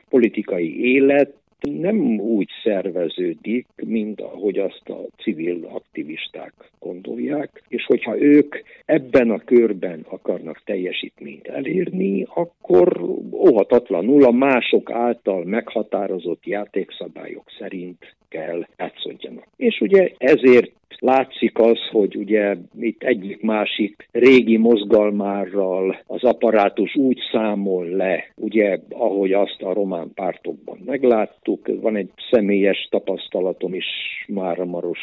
politikai 0.09 0.94
élet 0.94 1.35
nem 1.60 2.20
úgy 2.20 2.48
szerveződik, 2.62 3.66
mint 3.76 4.20
ahogy 4.20 4.58
azt 4.58 4.88
a 4.88 5.06
civil 5.22 5.68
aktivisták 5.72 6.52
gondolják, 6.78 7.62
és 7.68 7.84
hogyha 7.84 8.20
ők 8.20 8.56
ebben 8.84 9.30
a 9.30 9.38
körben 9.38 10.06
akarnak 10.08 10.62
teljesítményt 10.64 11.46
elérni, 11.46 12.26
akkor 12.34 13.00
óhatatlanul 13.32 14.24
a 14.24 14.30
mások 14.30 14.90
által 14.90 15.44
meghatározott 15.44 16.46
játékszabályok 16.46 17.50
szerint 17.58 18.14
kell 18.28 18.66
játszódjanak. 18.76 19.46
És 19.56 19.80
ugye 19.80 20.10
ezért 20.18 20.72
látszik 20.98 21.59
az, 21.59 21.78
hogy 21.90 22.16
ugye 22.16 22.56
itt 22.78 23.02
egyik 23.02 23.42
másik 23.42 24.09
régi 24.12 24.56
mozgalmárral 24.56 25.98
az 26.06 26.24
apparátus 26.24 26.96
úgy 26.96 27.18
számol 27.32 27.87
le, 27.87 28.24
ugye 28.37 28.78
ahogy 28.90 29.32
azt 29.32 29.62
a 29.62 29.72
román 29.72 30.11
pártokban 30.14 30.78
megláttuk, 30.85 31.68
van 31.80 31.96
egy 31.96 32.11
személyes 32.30 32.88
tapasztalatom 32.90 33.74
is 33.74 33.87
már 34.28 34.61
a 34.61 34.64
Maros 34.64 35.00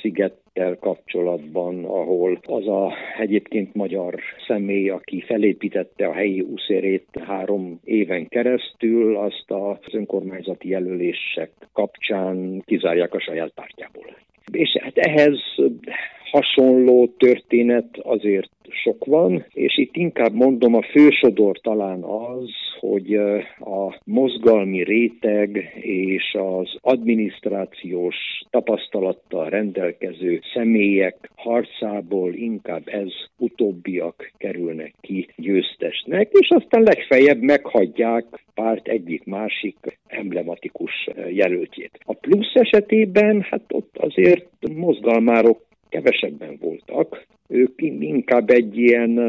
szigettel 0.00 0.76
kapcsolatban, 0.80 1.84
ahol 1.84 2.38
az 2.42 2.68
a 2.68 2.92
egyébként 3.18 3.74
magyar 3.74 4.20
személy, 4.46 4.90
aki 4.90 5.20
felépítette 5.26 6.06
a 6.06 6.12
helyi 6.12 6.40
uszérét 6.40 7.06
három 7.26 7.80
éven 7.84 8.28
keresztül, 8.28 9.16
azt 9.16 9.44
az 9.46 9.94
önkormányzati 9.94 10.68
jelölések 10.68 11.50
kapcsán 11.72 12.62
kizárják 12.66 13.14
a 13.14 13.20
saját 13.20 13.52
pártjából. 13.54 14.16
És 14.52 14.76
hát 14.80 14.96
ehhez 14.98 15.38
hasonló 16.30 17.14
történet 17.18 17.98
azért 18.02 18.50
sok 18.70 19.04
van, 19.04 19.44
és 19.52 19.78
itt 19.78 19.96
inkább 19.96 20.32
mondom, 20.32 20.74
a 20.74 20.82
fősodor 20.82 21.58
talán 21.60 22.02
az, 22.02 22.50
hogy 22.80 23.14
a 23.58 24.00
mozgalmi 24.04 24.82
réteg 24.82 25.72
és 25.80 26.36
az 26.38 26.76
adminisztrációs 26.80 28.16
tapasztalattal 28.50 29.48
rendelkező 29.48 30.40
személyek 30.54 31.30
harcából 31.36 32.34
inkább 32.34 32.82
ez 32.84 33.12
utóbbiak 33.36 34.32
kerülnek 34.36 34.94
ki 35.00 35.28
győztesnek, 35.36 36.30
és 36.32 36.48
aztán 36.48 36.82
legfeljebb 36.82 37.40
meghagyják 37.40 38.24
párt 38.54 38.88
egyik-másik 38.88 39.76
emblematikus 40.06 41.08
jelöltjét. 41.30 41.98
A 42.04 42.14
plusz 42.14 42.54
esetében, 42.54 43.46
hát 43.50 43.62
ott 43.68 43.87
azért 44.08 44.48
mozgalmárok 44.74 45.66
kevesebben 45.88 46.58
voltak, 46.60 47.26
ők 47.48 47.82
inkább 48.00 48.50
egy 48.50 48.78
ilyen 48.78 49.20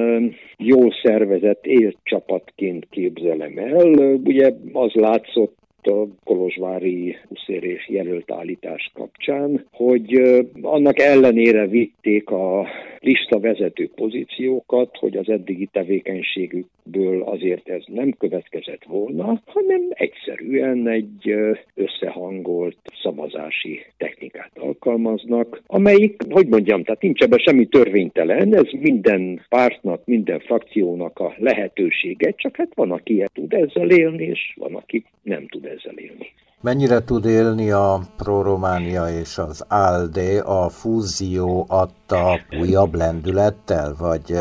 jó 0.57 0.91
szervezett 1.03 1.65
élcsapatként 1.65 2.87
képzelem 2.89 3.57
el. 3.57 3.87
Ugye 4.23 4.53
az 4.73 4.93
látszott 4.93 5.57
a 5.87 6.07
Kolozsvári 6.23 7.17
huszérés 7.27 7.89
jelölt 7.89 8.31
állítás 8.31 8.91
kapcsán, 8.93 9.65
hogy 9.71 10.21
annak 10.61 10.99
ellenére 10.99 11.67
vitték 11.67 12.29
a 12.29 12.67
lista 12.99 13.39
vezető 13.39 13.89
pozíciókat, 13.95 14.97
hogy 14.97 15.17
az 15.17 15.29
eddigi 15.29 15.69
tevékenységükből 15.71 17.21
azért 17.21 17.69
ez 17.69 17.83
nem 17.87 18.11
következett 18.11 18.83
volna, 18.87 19.41
hanem 19.45 19.81
egyszerűen 19.89 20.87
egy 20.87 21.35
összehangolt 21.75 22.77
szavazási 23.01 23.85
technikát 23.97 24.51
alkalmaznak, 24.55 25.61
amelyik, 25.67 26.21
hogy 26.29 26.47
mondjam, 26.47 26.83
tehát 26.83 27.01
nincs 27.01 27.21
ebben 27.21 27.39
semmi 27.39 27.65
törvénytelen, 27.65 28.55
ez 28.55 28.67
minden 28.71 29.45
pártnak, 29.49 30.05
minden 30.05 30.39
frakciónak 30.39 31.19
a 31.19 31.33
lehetősége, 31.37 32.31
csak 32.31 32.55
hát 32.55 32.71
van, 32.75 32.91
aki 32.91 33.25
tud 33.33 33.53
ezzel 33.53 33.89
élni, 33.89 34.23
és 34.23 34.53
van, 34.55 34.75
aki 34.75 35.05
nem 35.21 35.47
tud 35.47 35.65
ezzel 35.69 35.95
élni. 35.95 36.27
Mennyire 36.61 37.03
tud 37.03 37.25
élni 37.25 37.71
a 37.71 37.99
Pro-Románia 38.17 39.07
és 39.19 39.37
az 39.37 39.65
ALDE 39.69 40.41
a 40.41 40.69
fúzió 40.69 41.65
adta 41.67 42.39
újabb 42.61 42.93
lendülettel, 42.95 43.95
vagy 43.99 44.31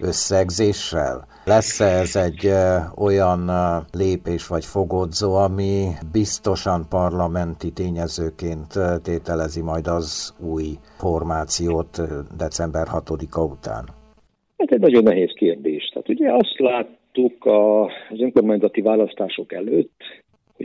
összegzéssel? 0.00 1.26
Lesz-e 1.44 1.84
ez 1.84 2.16
egy 2.16 2.50
olyan 2.96 3.50
lépés 3.92 4.46
vagy 4.46 4.64
fogodzó, 4.64 5.34
ami 5.34 5.88
biztosan 6.12 6.86
parlamenti 6.88 7.72
tényezőként 7.72 8.74
tételezi 9.02 9.62
majd 9.62 9.86
az 9.86 10.34
új 10.40 10.66
formációt 10.96 12.00
december 12.36 12.86
6-a 12.92 13.40
után? 13.40 13.84
Ez 14.56 14.68
egy 14.70 14.80
nagyon 14.80 15.02
nehéz 15.02 15.32
kérdés. 15.34 15.88
Tehát 15.92 16.08
ugye 16.08 16.32
azt 16.32 16.58
láttuk 16.58 17.46
az 18.10 18.20
önkormányzati 18.20 18.80
választások 18.80 19.52
előtt, 19.52 19.95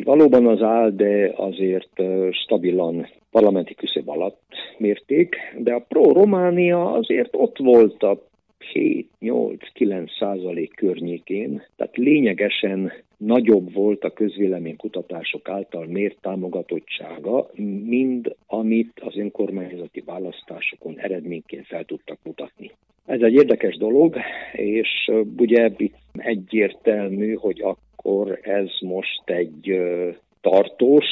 valóban 0.03 0.47
az 0.47 0.61
ALDE 0.61 1.33
azért 1.35 2.01
stabilan 2.31 3.07
parlamenti 3.31 3.73
küszöb 3.73 4.09
alatt 4.09 4.41
mérték, 4.77 5.35
de 5.57 5.73
a 5.73 5.85
pro-Románia 5.87 6.91
azért 6.91 7.29
ott 7.31 7.57
volt 7.57 8.03
a 8.03 8.17
7-8-9 8.73 10.19
százalék 10.19 10.75
környékén, 10.75 11.63
tehát 11.75 11.97
lényegesen 11.97 12.91
nagyobb 13.17 13.73
volt 13.73 14.03
a 14.03 14.13
közvéleménykutatások 14.13 15.49
által 15.49 15.85
mért 15.85 16.17
támogatottsága, 16.21 17.49
mind 17.85 18.35
amit 18.47 18.99
az 18.99 19.17
önkormányzati 19.17 20.01
választásokon 20.05 20.99
eredményként 20.99 21.65
fel 21.65 21.85
tudtak 21.85 22.17
mutatni. 22.23 22.71
Ez 23.05 23.21
egy 23.21 23.33
érdekes 23.33 23.77
dolog, 23.77 24.15
és 24.51 25.11
ugye 25.37 25.71
egyértelmű, 26.13 27.33
hogy 27.33 27.61
akkor 27.61 28.39
ez 28.41 28.69
most 28.79 29.21
egy 29.25 29.79
tartós 30.41 31.05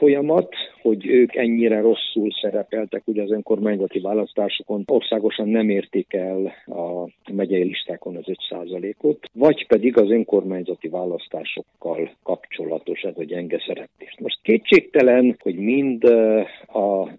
folyamat, 0.00 0.54
hogy 0.82 1.06
ők 1.06 1.34
ennyire 1.34 1.80
rosszul 1.80 2.30
szerepeltek 2.40 3.02
ugye 3.04 3.22
az 3.22 3.30
önkormányzati 3.30 4.00
választásokon, 4.00 4.84
országosan 4.86 5.48
nem 5.48 5.68
érték 5.68 6.12
el 6.12 6.52
a 6.66 7.08
megyei 7.32 7.62
listákon 7.62 8.16
az 8.16 8.24
5%-ot, 8.50 9.30
vagy 9.32 9.66
pedig 9.66 9.98
az 9.98 10.10
önkormányzati 10.10 10.88
választásokkal 10.88 12.10
kapcsolatos 12.22 13.02
ez 13.02 13.14
a 13.16 13.24
gyenge 13.24 13.62
szereplés. 13.66 14.14
Most 14.18 14.38
kétségtelen, 14.42 15.36
hogy 15.42 15.54
mind 15.54 16.04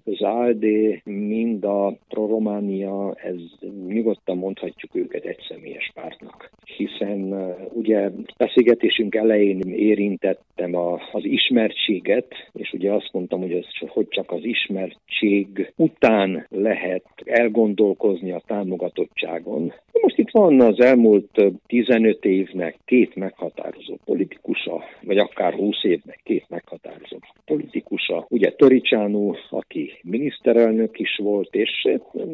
az 0.03 0.21
ALD, 0.21 0.65
mind 1.03 1.63
a 1.63 1.97
Pro-Románia, 2.09 3.13
ez 3.23 3.35
nyugodtan 3.87 4.37
mondhatjuk 4.37 4.95
őket 4.95 5.25
egyszemélyes 5.25 5.91
pártnak. 5.93 6.49
Hiszen 6.77 7.51
ugye 7.73 8.09
beszélgetésünk 8.37 9.15
elején 9.15 9.59
érintettem 9.61 10.75
az 11.11 11.23
ismertséget, 11.23 12.27
és 12.53 12.70
ugye 12.73 12.91
azt 12.91 13.09
mondtam, 13.11 13.39
hogy 13.39 13.51
ez, 13.51 13.65
hogy 13.87 14.07
csak 14.09 14.31
az 14.31 14.43
ismertség 14.43 15.73
után 15.75 16.45
lehet 16.49 17.03
elgondolkozni 17.25 18.31
a 18.31 18.41
támogatottságon. 18.47 19.73
Most 20.01 20.17
itt 20.17 20.29
van 20.31 20.61
az 20.61 20.79
elmúlt 20.79 21.43
15 21.67 22.25
évnek 22.25 22.77
két 22.85 23.15
meghatározó 23.15 23.97
politikusa, 24.05 24.83
vagy 25.01 25.17
akár 25.17 25.53
20 25.53 25.83
évnek 25.83 26.19
két 26.23 26.45
meghatározó 26.49 27.17
politikusa. 27.45 28.25
Ugye 28.29 28.51
Toricsánú, 28.51 29.35
aki 29.49 29.91
miniszterelnök 30.03 30.99
is 30.99 31.19
volt, 31.23 31.55
és 31.55 31.87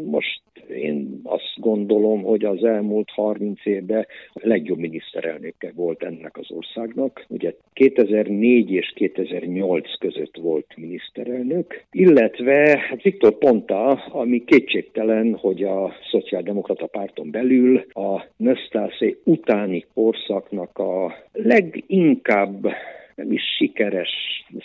most 0.06 0.42
én 0.70 1.20
azt 1.24 1.54
gondolom, 1.56 2.22
hogy 2.24 2.46
az 2.46 2.64
elmúlt 2.64 3.10
30 3.10 3.66
évben 3.66 4.06
a 4.34 4.40
legjobb 4.42 4.78
miniszterelnöke 4.78 5.72
volt 5.76 6.04
ennek 6.04 6.38
az 6.38 6.52
országnak. 6.52 7.26
Ugye 7.28 7.54
2004 7.74 8.72
és 8.72 8.92
2008 8.96 9.98
között 10.00 10.38
volt 10.42 10.74
miniszterelnök, 10.78 11.84
illetve 11.92 12.86
hát 12.90 13.02
Viktor 13.02 13.38
Ponta, 13.38 13.92
ami 13.92 14.44
kétségtelen, 14.44 15.34
hogy 15.34 15.64
a 15.64 15.94
Szociáldemokrata 16.12 16.86
párton 16.86 17.32
belül 17.32 17.86
a 17.90 18.26
Nösztászé 18.38 19.18
utáni 19.24 19.86
korszaknak 19.94 20.78
a 20.78 21.14
leginkább 21.32 22.68
nem 23.16 23.32
is 23.32 23.42
sikeres 23.58 24.10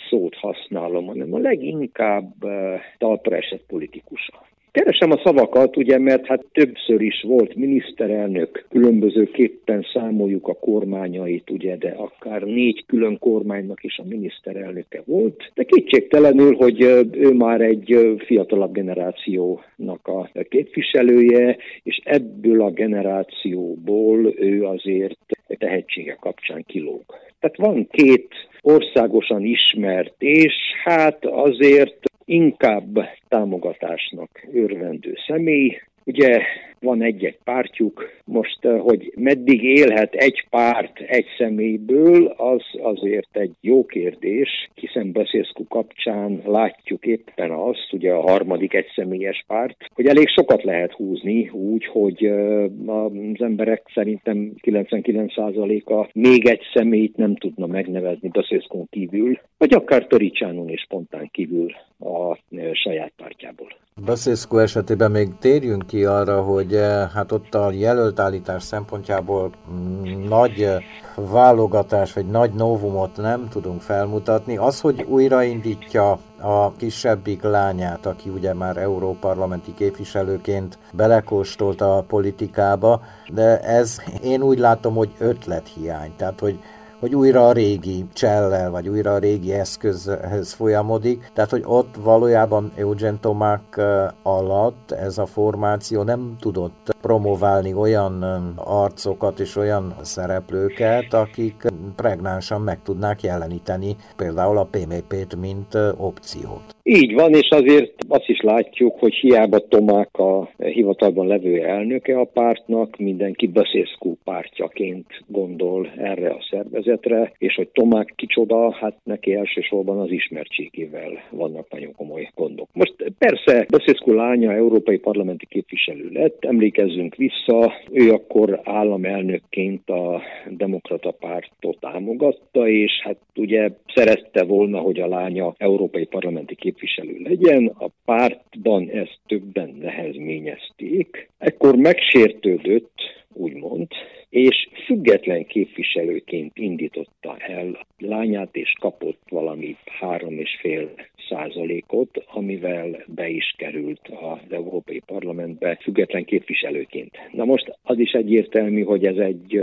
szót 0.09 0.35
használom, 0.35 1.07
hanem 1.07 1.35
a 1.35 1.39
leginkább 1.39 2.45
uh, 2.45 2.53
talpra 2.99 3.37
esett 3.37 3.65
politikusa. 3.67 4.47
Keresem 4.73 5.11
a 5.11 5.21
szavakat, 5.25 5.77
ugye, 5.77 5.99
mert 5.99 6.27
hát 6.27 6.45
többször 6.53 7.01
is 7.01 7.23
volt 7.27 7.55
miniszterelnök, 7.55 8.65
különbözőképpen 8.71 9.87
számoljuk 9.93 10.49
a 10.49 10.55
kormányait, 10.55 11.51
ugye, 11.51 11.77
de 11.77 11.95
akár 11.97 12.43
négy 12.43 12.85
külön 12.87 13.19
kormánynak 13.19 13.85
is 13.85 13.99
a 13.99 14.05
miniszterelnöke 14.09 15.03
volt, 15.05 15.51
de 15.55 15.63
kétségtelenül, 15.63 16.55
hogy 16.55 16.81
ő 17.13 17.33
már 17.33 17.61
egy 17.61 18.17
fiatalabb 18.27 18.73
generációnak 18.73 20.01
a 20.09 20.31
képviselője, 20.49 21.57
és 21.83 22.01
ebből 22.05 22.63
a 22.63 22.71
generációból 22.71 24.35
ő 24.37 24.65
azért 24.65 25.19
tehetsége 25.59 26.17
kapcsán 26.21 26.65
kilóg. 26.67 27.03
Tehát 27.41 27.57
van 27.57 27.89
két 27.91 28.29
országosan 28.61 29.45
ismert, 29.45 30.15
és 30.19 30.55
hát 30.85 31.25
azért 31.25 32.12
inkább 32.33 33.09
támogatásnak 33.29 34.47
örvendő 34.53 35.15
személy. 35.27 35.81
Ugye 36.05 36.43
van 36.83 37.03
egy-egy 37.03 37.39
pártjuk, 37.45 38.11
most, 38.25 38.65
eh, 38.65 38.81
hogy 38.81 39.13
meddig 39.17 39.63
élhet 39.63 40.15
egy 40.15 40.47
párt 40.51 40.99
egy 40.99 41.27
személyből, 41.39 42.27
az 42.27 42.63
azért 42.83 43.37
egy 43.37 43.53
jó 43.61 43.87
kérdés, 43.87 44.71
hiszen 44.75 45.13
Beszészku 45.13 45.67
kapcsán 45.69 46.43
látjuk 46.45 47.07
éppen 47.07 47.51
azt, 47.51 47.93
ugye 47.93 48.13
a 48.13 48.21
harmadik 48.21 48.75
egyszemélyes 48.75 49.45
párt, 49.47 49.77
hogy 49.95 50.07
elég 50.07 50.29
sokat 50.29 50.63
lehet 50.63 50.93
húzni 50.93 51.49
úgy, 51.49 51.85
hogy 51.85 52.25
eh, 52.25 52.65
az 52.87 53.41
emberek 53.41 53.83
szerintem 53.95 54.53
99%-a 54.63 56.11
még 56.13 56.47
egy 56.47 56.63
személyt 56.75 57.17
nem 57.17 57.37
tudna 57.37 57.67
megnevezni 57.67 58.29
Beszészkun 58.29 58.87
kívül, 58.91 59.41
vagy 59.59 59.75
akár 59.75 60.07
Toricsánon 60.07 60.69
és 60.69 60.87
Pontán 60.89 61.29
kívül 61.33 61.73
a 61.99 62.39
eh, 62.51 62.71
saját 62.73 63.13
pártjából. 63.17 63.81
Beszészko 64.05 64.59
esetében 64.59 65.11
még 65.11 65.29
térjünk 65.39 65.87
ki 65.93 66.05
arra, 66.05 66.43
hogy 66.43 66.75
eh, 66.75 67.09
hát 67.11 67.33
ott 67.33 67.55
a 67.55 67.71
jelöltállítás 67.71 68.63
szempontjából 68.63 69.51
mm, 69.73 70.29
nagy 70.29 70.63
eh, 70.63 70.77
válogatás 71.15 72.13
vagy 72.13 72.27
nagy 72.27 72.53
novumot 72.53 73.17
nem 73.17 73.49
tudunk 73.49 73.81
felmutatni. 73.81 74.57
Az, 74.57 74.81
hogy 74.81 75.07
újraindítja 75.09 76.19
a 76.41 76.73
kisebbik 76.77 77.43
lányát, 77.43 78.07
aki 78.07 78.29
ugye 78.29 78.55
már 78.55 78.77
európarlamenti 78.77 79.75
képviselőként 79.75 80.79
belekóstolt 80.93 81.81
a 81.81 82.05
politikába, 82.09 83.03
de 83.29 83.61
ez 83.61 83.97
én 84.23 84.43
úgy 84.43 84.59
látom, 84.59 84.95
hogy 84.95 85.11
ötlethiány. 85.19 86.13
Tehát, 86.17 86.41
hogy 86.41 86.59
hogy 87.03 87.15
újra 87.15 87.47
a 87.47 87.53
régi 87.53 88.05
csellel, 88.13 88.71
vagy 88.71 88.89
újra 88.89 89.15
a 89.15 89.19
régi 89.19 89.53
eszközhez 89.53 90.53
folyamodik. 90.53 91.31
Tehát, 91.35 91.51
hogy 91.51 91.63
ott 91.65 91.95
valójában 92.03 92.73
Eugen 92.77 93.19
Tomák 93.21 93.81
alatt 94.23 94.91
ez 94.91 95.19
a 95.19 95.27
formáció 95.27 96.03
nem 96.03 96.37
tudott 96.41 96.95
promoválni 97.01 97.75
olyan 97.75 98.23
arcokat 98.57 99.41
és 99.41 99.57
olyan 99.57 99.95
szereplőket, 100.03 101.13
akik 101.13 101.55
pregnánsan 101.97 102.61
meg 102.61 102.83
tudnák 102.83 103.23
jeleníteni 103.23 103.97
például 104.17 104.59
a 104.59 104.69
PMP-t, 104.71 105.37
mint 105.41 105.75
opciót. 105.97 106.63
Így 106.83 107.15
van, 107.15 107.35
és 107.35 107.49
azért 107.51 107.93
azt 108.09 108.29
is 108.29 108.41
látjuk, 108.41 108.99
hogy 108.99 109.15
hiába 109.15 109.59
Tomák 109.59 110.19
a 110.19 110.49
hivatalban 110.57 111.27
levő 111.27 111.63
elnöke 111.63 112.19
a 112.19 112.25
pártnak, 112.25 112.97
mindenki 112.97 113.47
Beszészkú 113.47 114.17
pártjaként 114.25 115.07
gondol 115.27 115.89
erre 115.97 116.29
a 116.29 116.47
szervezetre, 116.51 116.91
és 117.39 117.55
hogy 117.55 117.69
Tomák 117.69 118.13
kicsoda, 118.17 118.73
hát 118.73 118.97
neki 119.05 119.35
elsősorban 119.35 119.99
az 119.99 120.11
ismertségével 120.11 121.11
vannak 121.31 121.71
nagyon 121.71 121.95
komoly 121.97 122.31
gondok. 122.35 122.69
Most 122.73 122.95
persze 123.19 123.67
Beszészkú 123.69 124.13
lánya 124.13 124.53
európai 124.53 124.99
parlamenti 124.99 125.47
képviselő 125.47 126.11
lett, 126.13 126.45
emlékezzünk 126.45 127.15
vissza, 127.15 127.73
ő 127.91 128.11
akkor 128.11 128.61
államelnökként 128.65 129.91
a 129.91 130.23
demokrata 130.49 131.11
pártot 131.11 131.81
támogatta, 131.81 132.69
és 132.69 132.93
hát 133.03 133.17
ugye 133.35 133.71
szerette 133.95 134.45
volna, 134.45 134.79
hogy 134.79 135.01
a 135.01 135.09
lánya 135.09 135.55
európai 135.59 136.05
parlamenti 136.05 136.55
képviselő 136.55 137.17
legyen, 137.25 137.67
a 137.79 137.87
pártban 138.05 138.89
ezt 138.89 139.19
többen 139.27 139.77
nehezményezték, 139.81 141.29
ekkor 141.39 141.77
megsértődött, 141.77 142.93
úgymond, 143.33 143.87
és 144.33 144.69
független 144.85 145.47
képviselőként 145.47 146.59
indította 146.59 147.37
el 147.39 147.87
lányát, 147.99 148.57
és 148.57 148.73
kapott 148.81 149.21
valami 149.29 149.77
három 150.01 150.39
és 150.39 150.59
fél 150.61 150.91
százalékot, 151.29 152.25
amivel 152.27 153.05
be 153.07 153.29
is 153.29 153.55
került 153.59 154.01
az 154.09 154.53
Európai 154.53 155.03
Parlamentbe 155.07 155.79
független 155.83 156.25
képviselőként. 156.25 157.11
Na 157.33 157.45
most 157.45 157.79
az 157.83 157.99
is 157.99 158.13
egyértelmű, 158.13 158.83
hogy 158.83 159.07
ez 159.07 159.17
egy 159.17 159.61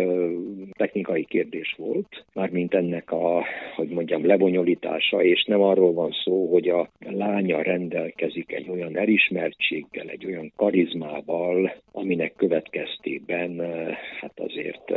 technikai 0.72 1.26
kérdés 1.26 1.76
volt, 1.78 2.26
mármint 2.34 2.74
ennek 2.74 3.12
a, 3.12 3.44
hogy 3.76 3.88
mondjam, 3.88 4.26
lebonyolítása, 4.26 5.24
és 5.24 5.44
nem 5.44 5.62
arról 5.62 5.94
van 5.94 6.12
szó, 6.24 6.52
hogy 6.52 6.70
a 6.70 6.90
lánya 7.00 7.62
rendelkezik 7.62 8.52
egy 8.52 8.70
olyan 8.70 8.98
elismertséggel, 8.98 10.08
egy 10.08 10.26
olyan 10.26 10.52
karizmával, 10.56 11.76
aminek 11.92 12.34
következtében 12.36 13.62
azért 14.60 14.92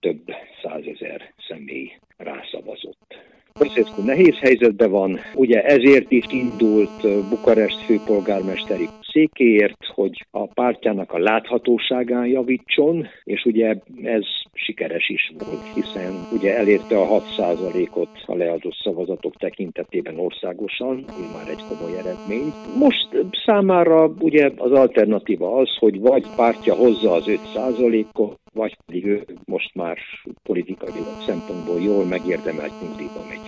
több 0.00 0.20
százezer 0.62 1.32
személy 1.48 1.90
rászavazott. 2.16 3.16
Beszédszkó 3.58 4.02
nehéz 4.02 4.38
helyzetben 4.38 4.90
van, 4.90 5.18
ugye 5.34 5.62
ezért 5.62 6.10
is 6.10 6.24
indult 6.30 7.28
Bukarest 7.28 7.80
főpolgármesteri 7.80 8.86
székéért, 9.12 9.86
hogy 9.94 10.26
a 10.30 10.46
pártjának 10.46 11.12
a 11.12 11.18
láthatóságán 11.18 12.26
javítson, 12.26 13.06
és 13.24 13.44
ugye 13.44 13.74
ez 14.02 14.24
sikeres 14.56 15.08
is 15.08 15.32
volt, 15.38 15.66
hiszen 15.74 16.14
ugye 16.32 16.56
elérte 16.56 16.98
a 16.98 17.20
6%-ot 17.20 18.08
a 18.26 18.34
leadott 18.34 18.76
szavazatok 18.84 19.36
tekintetében 19.36 20.18
országosan, 20.18 20.96
úgy 20.96 21.32
már 21.34 21.48
egy 21.48 21.62
komoly 21.68 21.98
eredmény. 21.98 22.52
Most 22.78 23.08
számára 23.44 24.10
ugye 24.18 24.50
az 24.56 24.72
alternatíva 24.72 25.56
az, 25.56 25.76
hogy 25.78 26.00
vagy 26.00 26.26
pártja 26.36 26.74
hozza 26.74 27.12
az 27.12 27.24
5%-ot, 27.26 28.38
vagy 28.52 28.76
pedig 28.86 29.06
ő 29.06 29.24
most 29.44 29.74
már 29.74 29.98
politikai 30.42 30.90
szempontból 31.26 31.80
jól 31.80 32.04
megérdemelt 32.04 32.72
nyugdíjba 32.80 33.20
megy. 33.28 33.45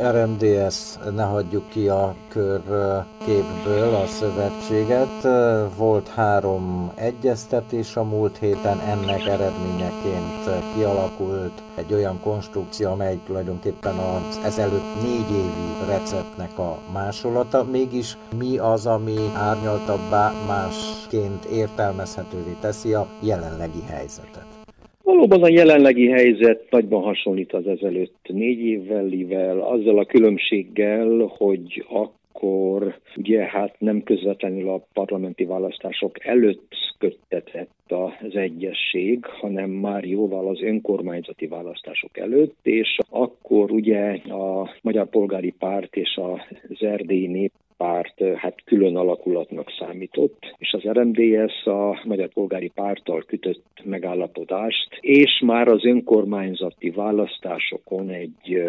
RMDS, 0.00 0.98
ne 1.14 1.22
hagyjuk 1.22 1.68
ki 1.68 1.88
a 1.88 2.14
körképből 2.28 3.94
a 3.94 4.06
szövetséget. 4.06 5.26
Volt 5.76 6.08
három 6.08 6.92
egyeztetés 6.94 7.96
a 7.96 8.02
múlt 8.02 8.38
héten, 8.38 8.80
ennek 8.80 9.26
eredményeként 9.26 10.74
kialakult 10.74 11.62
egy 11.74 11.92
olyan 11.92 12.20
konstrukció, 12.20 12.90
amely 12.90 13.18
tulajdonképpen 13.26 13.96
az 13.96 14.40
ezelőtt 14.44 15.02
négy 15.02 15.30
évi 15.30 15.86
receptnek 15.86 16.58
a 16.58 16.78
másolata. 16.92 17.64
Mégis 17.64 18.16
mi 18.36 18.58
az, 18.58 18.86
ami 18.86 19.16
árnyaltabbá 19.34 20.32
másként 20.46 21.44
értelmezhetővé 21.44 22.56
teszi 22.60 22.94
a 22.94 23.06
jelenlegi 23.20 23.82
helyzetet? 23.82 24.47
Valóban 25.08 25.42
a 25.42 25.48
jelenlegi 25.48 26.08
helyzet 26.08 26.70
nagyban 26.70 27.02
hasonlít 27.02 27.52
az 27.52 27.66
ezelőtt 27.66 28.26
négy 28.26 28.58
évvel, 28.58 29.60
azzal 29.60 29.98
a 29.98 30.04
különbséggel, 30.04 31.32
hogy 31.36 31.84
akkor 31.88 32.98
ugye 33.16 33.44
hát 33.44 33.74
nem 33.78 34.02
közvetlenül 34.02 34.68
a 34.68 34.86
parlamenti 34.92 35.44
választások 35.44 36.26
előtt 36.26 36.74
köttetett 36.98 37.92
az 38.22 38.36
egyesség, 38.36 39.24
hanem 39.24 39.70
már 39.70 40.04
jóval 40.04 40.48
az 40.48 40.62
önkormányzati 40.62 41.46
választások 41.46 42.18
előtt, 42.18 42.56
és 42.62 42.98
akkor 43.10 43.70
ugye 43.70 44.20
a 44.28 44.70
Magyar 44.82 45.08
Polgári 45.08 45.54
Párt 45.58 45.96
és 45.96 46.20
az 46.68 46.82
Erdélyi 46.82 47.26
Nép 47.26 47.52
párt 47.78 48.22
hát 48.36 48.54
külön 48.64 48.96
alakulatnak 48.96 49.70
számított, 49.78 50.54
és 50.58 50.72
az 50.72 50.82
RMDS 50.82 51.64
a 51.64 52.00
Magyar 52.04 52.28
Polgári 52.28 52.70
Párttal 52.74 53.22
kütött 53.26 53.66
megállapodást, 53.84 54.88
és 55.00 55.42
már 55.46 55.68
az 55.68 55.84
önkormányzati 55.84 56.90
választásokon 56.90 58.10
egy, 58.10 58.62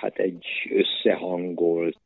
hát 0.00 0.18
egy 0.18 0.44
összehangolt 0.70 1.96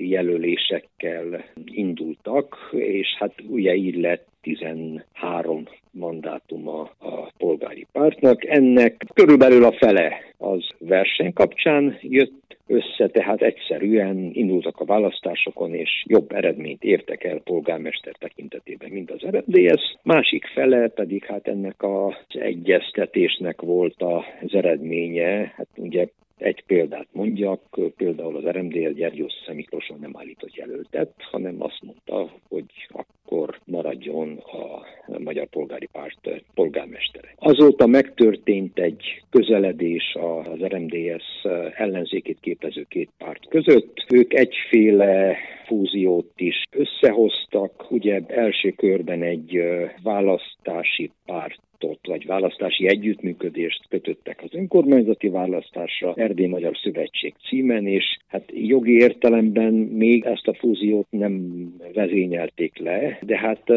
jelölésekkel 0.00 1.44
indultak, 1.64 2.68
és 2.72 3.16
hát 3.18 3.32
ugye 3.48 3.74
így 3.74 3.96
lett 3.96 4.26
13 4.42 5.68
mandátuma 5.90 6.80
a 6.98 7.32
polgári 7.38 7.86
pártnak. 7.92 8.44
Ennek 8.44 9.04
körülbelül 9.14 9.64
a 9.64 9.72
fele 9.72 10.12
az 10.38 10.68
verseny 10.78 11.32
kapcsán 11.32 11.98
jött 12.00 12.56
össze, 12.66 13.08
tehát 13.08 13.42
egyszerűen 13.42 14.30
indultak 14.32 14.80
a 14.80 14.84
választásokon, 14.84 15.74
és 15.74 16.04
jobb 16.06 16.32
eredményt 16.32 16.84
értek 16.84 17.24
el 17.24 17.40
polgármester 17.44 18.14
tekintetében, 18.18 18.90
mint 18.90 19.10
az 19.10 19.20
RMDS. 19.22 19.96
Másik 20.02 20.46
fele 20.46 20.88
pedig 20.88 21.24
hát 21.24 21.48
ennek 21.48 21.82
az 21.82 22.14
egyeztetésnek 22.28 23.60
volt 23.60 24.02
az 24.02 24.54
eredménye, 24.54 25.52
hát 25.56 25.68
ugye 25.76 26.06
egy 26.38 26.64
példát 26.66 27.06
mondjak, 27.12 27.60
például 27.96 28.36
az 28.36 28.44
RMDL 28.44 28.90
Gyergyós 28.90 29.32
Miklóson 29.52 29.98
nem 30.00 30.16
állított 30.16 30.54
jelöltet, 30.54 31.12
hanem 31.16 31.62
azt 31.62 31.82
mondta, 31.82 32.30
hogy 32.48 32.64
akkor 32.88 33.58
maradjon 33.64 34.36
a 34.36 35.18
Magyar 35.18 35.46
Polgári 35.46 35.88
Párt 35.92 36.44
polgármestere. 36.54 37.34
Azóta 37.36 37.86
megtörtént 37.86 38.78
egy 38.78 39.22
közeledés 39.30 40.14
az 40.14 40.58
RMDS 40.60 41.44
ellenzékét 41.74 42.40
képező 42.40 42.86
két 42.88 43.10
párt 43.18 43.48
között. 43.48 44.04
Ők 44.12 44.34
egyféle 44.34 45.36
fúziót 45.66 46.32
is 46.36 46.62
összehoztak. 46.70 47.90
Ugye 47.90 48.20
első 48.26 48.70
körben 48.70 49.22
egy 49.22 49.62
választási 50.02 51.10
párt 51.24 51.60
vagy 52.06 52.26
választási 52.26 52.88
együttműködést 52.88 53.88
kötöttek 53.88 54.40
az 54.42 54.54
önkormányzati 54.54 55.28
választásra, 55.28 56.14
Erdély 56.16 56.46
Magyar 56.46 56.76
Szövetség 56.82 57.34
címen, 57.48 57.86
és 57.86 58.18
hát 58.26 58.44
jogi 58.54 58.92
értelemben 58.92 59.72
még 59.74 60.24
ezt 60.24 60.48
a 60.48 60.54
fúziót 60.54 61.06
nem 61.10 61.64
vezényelték 61.92 62.78
le, 62.78 63.18
de 63.22 63.38
hát 63.38 63.72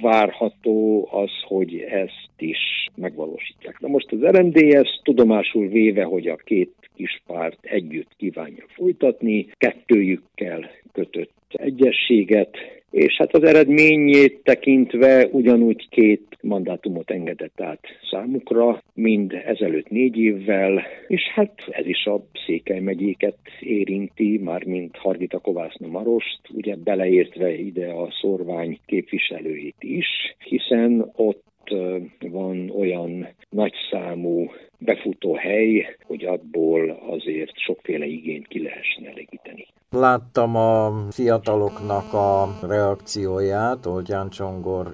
várható 0.00 1.08
az, 1.10 1.30
hogy 1.42 1.74
ezt 1.74 2.30
is 2.38 2.86
megvalósítják. 2.94 3.80
Na 3.80 3.88
most 3.88 4.12
az 4.12 4.20
RMDS 4.20 5.00
tudomásul 5.02 5.68
véve, 5.68 6.02
hogy 6.02 6.28
a 6.28 6.36
két 6.36 6.74
kis 6.96 7.22
párt 7.26 7.58
együtt 7.62 8.10
kívánja 8.16 8.64
folytatni, 8.68 9.46
kettőjükkel 9.56 10.70
kötött 10.92 11.32
egyességet, 11.48 12.56
és 12.90 13.16
hát 13.16 13.34
az 13.34 13.42
eredményét 13.42 14.40
tekintve 14.42 15.28
ugyanúgy 15.30 15.88
két 15.88 16.36
mandátumot 16.40 17.10
engedett 17.10 17.60
át 17.60 17.80
számukra, 18.10 18.82
mind 18.94 19.32
ezelőtt 19.44 19.88
négy 19.88 20.16
évvel, 20.16 20.82
és 21.08 21.22
hát 21.34 21.52
ez 21.70 21.86
is 21.86 22.04
a 22.04 22.24
Székely 22.46 22.80
megyéket 22.80 23.38
érinti, 23.60 24.38
már 24.38 24.64
mint 24.64 24.96
Hargita 24.96 25.38
Kovászna 25.38 25.86
Marost, 25.86 26.40
ugye 26.54 26.76
beleértve 26.76 27.54
ide 27.54 27.86
a 27.86 28.12
szorvány 28.20 28.78
képviselőit 28.86 29.76
is, 29.80 30.06
hiszen 30.38 31.12
ott 31.16 31.46
van 32.20 32.70
olyan 32.70 33.28
nagyszámú 33.50 34.50
befutó 34.78 35.34
hely, 35.34 35.96
hogy 36.02 36.24
abból 36.24 36.90
azért 36.90 37.58
sokféle 37.58 38.06
igényt 38.06 38.48
ki 38.48 38.62
lehessen 38.62 39.06
elégíteni. 39.06 39.66
Láttam 39.90 40.56
a 40.56 40.92
fiataloknak 41.10 42.12
a 42.12 42.56
reakcióját, 42.60 43.86
Olgyán 43.86 44.28
Csongor 44.28 44.90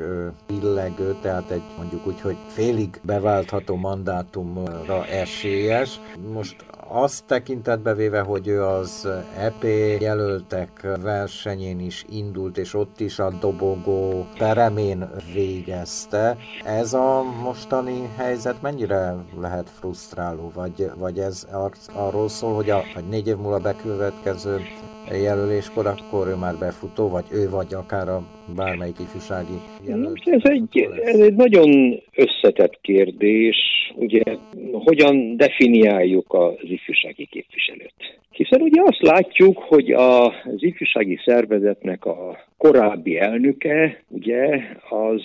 billegő, 0.47 1.17
tehát 1.23 1.51
egy 1.51 1.63
mondjuk 1.77 2.07
úgy, 2.07 2.21
hogy 2.21 2.37
félig 2.47 3.01
beváltható 3.03 3.77
mandátumra 3.77 5.07
esélyes. 5.07 6.01
Most 6.33 6.65
azt 6.89 7.25
tekintetbe 7.25 7.95
véve, 7.95 8.21
hogy 8.21 8.49
ő 8.49 8.65
az 8.65 9.09
EP 9.39 9.63
jelöltek 10.01 10.97
versenyén 11.03 11.81
is 11.81 12.05
indult, 12.09 12.59
és 12.59 12.75
ott 12.75 13.01
is 13.01 13.19
a 13.19 13.31
dobogó 13.31 14.27
peremén 14.39 15.11
végezte. 15.33 16.37
Ez 16.65 16.93
a 16.93 17.23
mostani 17.43 18.09
helyzet 18.17 18.63
mennyire 18.63 19.15
lehet 19.41 19.71
frusztráló, 19.71 20.51
vagy, 20.55 20.91
vagy 20.97 21.19
ez 21.19 21.47
arról 21.93 22.29
szól, 22.29 22.55
hogy 22.55 22.71
a 22.71 22.83
hogy 22.95 23.09
négy 23.09 23.27
év 23.27 23.37
múlva 23.37 23.59
bekövetkező 23.59 24.61
jelöléskor, 25.13 25.87
akkor 25.87 26.29
ő 26.29 26.35
már 26.35 26.55
befutó, 26.59 27.09
vagy 27.09 27.25
ő, 27.33 27.51
vagy 27.51 27.75
akár 27.75 28.09
a 28.09 28.23
bármelyik 28.57 28.99
ifjúsági 28.99 29.59
jelölt? 29.87 30.21
Ez 30.25 30.41
egy, 30.43 30.89
ez 31.05 31.19
egy 31.19 31.35
nagyon 31.35 32.03
összetett 32.15 32.79
kérdés, 32.81 33.57
ugye 33.95 34.23
hogyan 34.73 35.37
definiáljuk 35.37 36.33
az 36.33 36.55
ifjúsági 36.61 37.27
képviselőt. 37.27 38.19
Hiszen 38.35 38.61
ugye 38.61 38.83
azt 38.85 39.03
látjuk, 39.03 39.59
hogy 39.59 39.91
az 39.93 40.63
ifjúsági 40.63 41.19
szervezetnek 41.25 42.05
a 42.05 42.45
korábbi 42.57 43.19
elnöke, 43.19 44.03
ugye, 44.09 44.61
az 44.89 45.23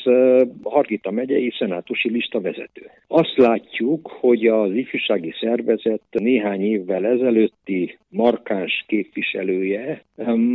Hargita 0.63 1.11
megyei 1.11 1.53
szenátusi 1.57 2.09
lista 2.09 2.41
vezető. 2.41 2.89
Azt 3.07 3.37
látjuk, 3.37 4.07
hogy 4.19 4.47
az 4.47 4.73
ifjúsági 4.73 5.33
szervezet 5.39 6.01
néhány 6.09 6.61
évvel 6.61 7.05
ezelőtti 7.05 7.97
markáns 8.09 8.83
képviselője 8.87 10.03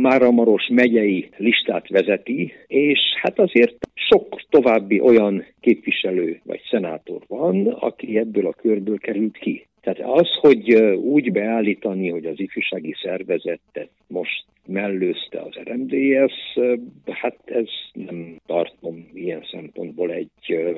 már 0.01 0.21
a 0.21 0.31
Maros 0.31 0.67
megyei 0.71 1.29
listát 1.37 1.89
vezeti, 1.89 2.53
és 2.67 2.99
hát 3.21 3.39
azért 3.39 3.77
sok 3.93 4.41
további 4.49 4.99
olyan 4.99 5.45
képviselő 5.59 6.39
vagy 6.43 6.61
szenátor 6.69 7.21
van, 7.27 7.67
aki 7.67 8.17
ebből 8.17 8.47
a 8.47 8.53
körből 8.53 8.97
került 8.97 9.37
ki. 9.37 9.65
Tehát 9.85 10.19
az, 10.19 10.29
hogy 10.39 10.73
úgy 10.95 11.31
beállítani, 11.31 12.09
hogy 12.09 12.25
az 12.25 12.39
ifjúsági 12.39 12.95
szervezetet 13.01 13.89
most 14.07 14.45
mellőzte 14.65 15.39
az 15.39 15.55
RMDS, 15.63 16.59
hát 17.05 17.37
ez 17.45 17.67
nem 17.93 18.35
tartom 18.45 18.74
ilyen 19.25 19.45
szempontból 19.51 20.11
egy 20.11 20.29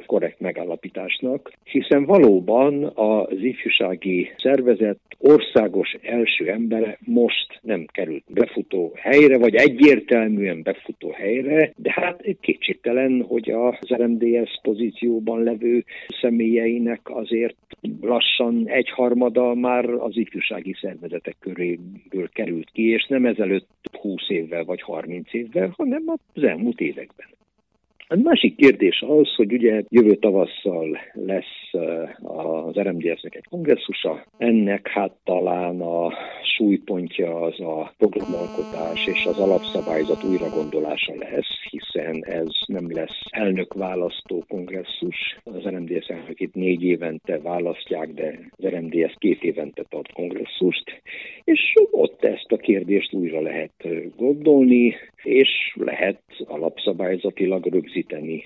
korrekt 0.05 0.39
megállapításnak, 0.39 1.51
hiszen 1.63 2.05
valóban 2.05 2.83
az 2.95 3.41
ifjúsági 3.41 4.31
szervezet 4.37 4.99
országos 5.19 5.95
első 6.01 6.49
embere 6.49 6.97
most 6.99 7.59
nem 7.61 7.85
került 7.91 8.23
befutó 8.27 8.91
helyre, 8.95 9.37
vagy 9.37 9.55
egyértelműen 9.55 10.61
befutó 10.63 11.11
helyre, 11.11 11.71
de 11.75 11.91
hát 11.91 12.23
kétségtelen, 12.41 13.25
hogy 13.27 13.49
az 13.49 13.87
RMDS 13.93 14.59
pozícióban 14.61 15.43
levő 15.43 15.83
személyeinek 16.21 16.99
azért 17.03 17.55
lassan 18.01 18.63
egyharmada 18.67 19.53
már 19.53 19.89
az 19.89 20.17
ifjúsági 20.17 20.75
szervezetek 20.81 21.35
köréből 21.39 22.29
került 22.33 22.69
ki, 22.71 22.89
és 22.89 23.05
nem 23.05 23.25
ezelőtt 23.25 23.67
20 24.01 24.29
évvel 24.29 24.63
vagy 24.63 24.81
30 24.81 25.33
évvel, 25.33 25.73
hanem 25.77 26.03
az 26.33 26.43
elmúlt 26.43 26.79
években. 26.79 27.27
A 28.09 28.15
másik 28.15 28.55
kérdés 28.55 29.03
az, 29.07 29.35
hogy 29.35 29.53
ugye 29.53 29.83
jövő 29.89 30.15
tavasszal 30.15 30.97
lesz 31.13 31.71
az 32.23 32.75
RMDS-nek 32.75 33.35
egy 33.35 33.45
kongresszusa. 33.49 34.25
Ennek 34.37 34.87
hát 34.87 35.11
talán 35.23 35.81
a 35.81 36.13
súlypontja 36.55 37.39
az 37.39 37.59
a 37.59 37.93
programalkotás 37.97 39.07
és 39.07 39.25
az 39.25 39.39
alapszabályzat 39.39 40.23
újragondolása 40.23 41.13
lesz, 41.15 41.69
hiszen 41.69 42.23
ez 42.25 42.49
nem 42.65 42.91
lesz 42.91 43.19
elnökválasztó 43.29 44.45
kongresszus. 44.47 45.39
Az 45.43 45.63
RMDS 45.63 46.07
elnökét 46.07 46.53
négy 46.55 46.83
évente 46.83 47.39
választják, 47.39 48.13
de 48.13 48.39
az 48.57 48.65
RMDS 48.65 49.15
két 49.17 49.43
évente 49.43 49.83
tart 49.89 50.13
kongresszust, 50.13 51.01
és 51.43 51.73
ott 51.91 52.23
ezt 52.23 52.51
a 52.51 52.57
kérdést 52.57 53.13
újra 53.13 53.41
lehet 53.41 53.87
gondolni, 54.17 54.95
és 55.23 55.49
lehet 55.75 56.21
alapszabályzatilag 56.45 57.65
rögzíteni 57.65 57.96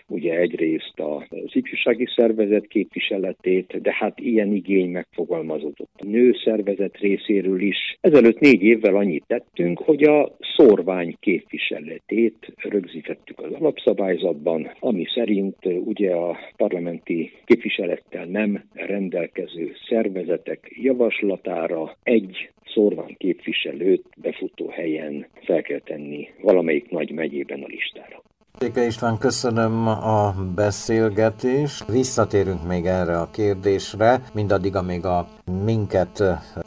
ugye 0.07 0.37
egyrészt 0.37 0.99
az 0.99 1.55
ifjúsági 1.55 2.07
szervezet 2.15 2.67
képviseletét, 2.67 3.81
de 3.81 3.93
hát 3.93 4.19
ilyen 4.19 4.53
igény 4.53 4.89
megfogalmazódott 4.89 5.89
a 5.97 6.05
nő 6.05 6.33
szervezet 6.43 6.97
részéről 6.97 7.61
is. 7.61 7.97
Ezelőtt 8.01 8.39
négy 8.39 8.63
évvel 8.63 8.95
annyit 8.95 9.23
tettünk, 9.27 9.79
hogy 9.79 10.03
a 10.03 10.35
szorvány 10.55 11.15
képviseletét 11.19 12.53
rögzítettük 12.57 13.39
az 13.39 13.51
alapszabályzatban, 13.51 14.71
ami 14.79 15.05
szerint 15.13 15.55
ugye 15.65 16.11
a 16.13 16.37
parlamenti 16.57 17.31
képviselettel 17.45 18.25
nem 18.25 18.63
rendelkező 18.73 19.71
szervezetek 19.89 20.71
javaslatára 20.81 21.97
egy 22.03 22.49
szorvány 22.73 23.15
képviselőt 23.17 24.05
befutó 24.21 24.67
helyen 24.67 25.27
fel 25.41 25.61
kell 25.61 25.79
tenni 25.79 26.29
valamelyik 26.41 26.89
nagy 26.89 27.11
megyében 27.11 27.63
a 27.63 27.67
listára. 27.67 28.21
Széke 28.59 28.85
István, 28.85 29.17
köszönöm 29.17 29.87
a 29.87 30.33
beszélgetést. 30.55 31.85
Visszatérünk 31.85 32.67
még 32.67 32.85
erre 32.85 33.19
a 33.19 33.29
kérdésre, 33.31 34.21
mindaddig, 34.33 34.75
amíg 34.75 35.05
a 35.05 35.27
minket, 35.65 36.19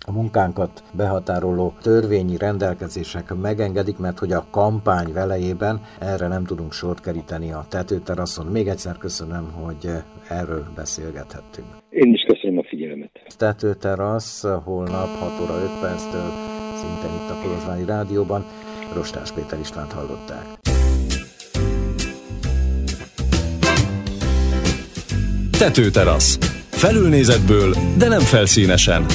a 0.06 0.12
munkánkat 0.12 0.82
behatároló 0.92 1.74
törvényi 1.82 2.36
rendelkezések 2.36 3.34
megengedik, 3.34 3.98
mert 3.98 4.18
hogy 4.18 4.32
a 4.32 4.46
kampány 4.50 5.12
velejében 5.12 5.80
erre 6.00 6.28
nem 6.28 6.44
tudunk 6.44 6.72
sort 6.72 7.00
keríteni 7.00 7.52
a 7.52 7.64
tetőteraszon. 7.68 8.46
Még 8.46 8.68
egyszer 8.68 8.96
köszönöm, 8.98 9.52
hogy 9.52 9.88
erről 10.28 10.64
beszélgethettünk. 10.74 11.66
Én 11.90 12.12
is 12.12 12.22
köszönöm 12.22 12.58
a 12.58 12.64
figyelmet. 12.68 13.10
Tetőterasz 13.36 14.44
holnap 14.64 15.08
6 15.18 15.40
óra 15.40 15.54
5 15.54 15.80
perctől 15.80 16.30
szintén 16.74 17.16
itt 17.16 17.30
a 17.30 17.40
Kolozsvári 17.42 17.84
Rádióban. 17.84 18.44
Rostás 18.94 19.32
Péter 19.32 19.58
Istvánt 19.58 19.92
hallották. 19.92 20.73
Tetőterasz. 25.58 26.38
Felülnézetből, 26.70 27.76
de 27.98 28.08
nem 28.08 28.20
felszínesen. 28.20 29.06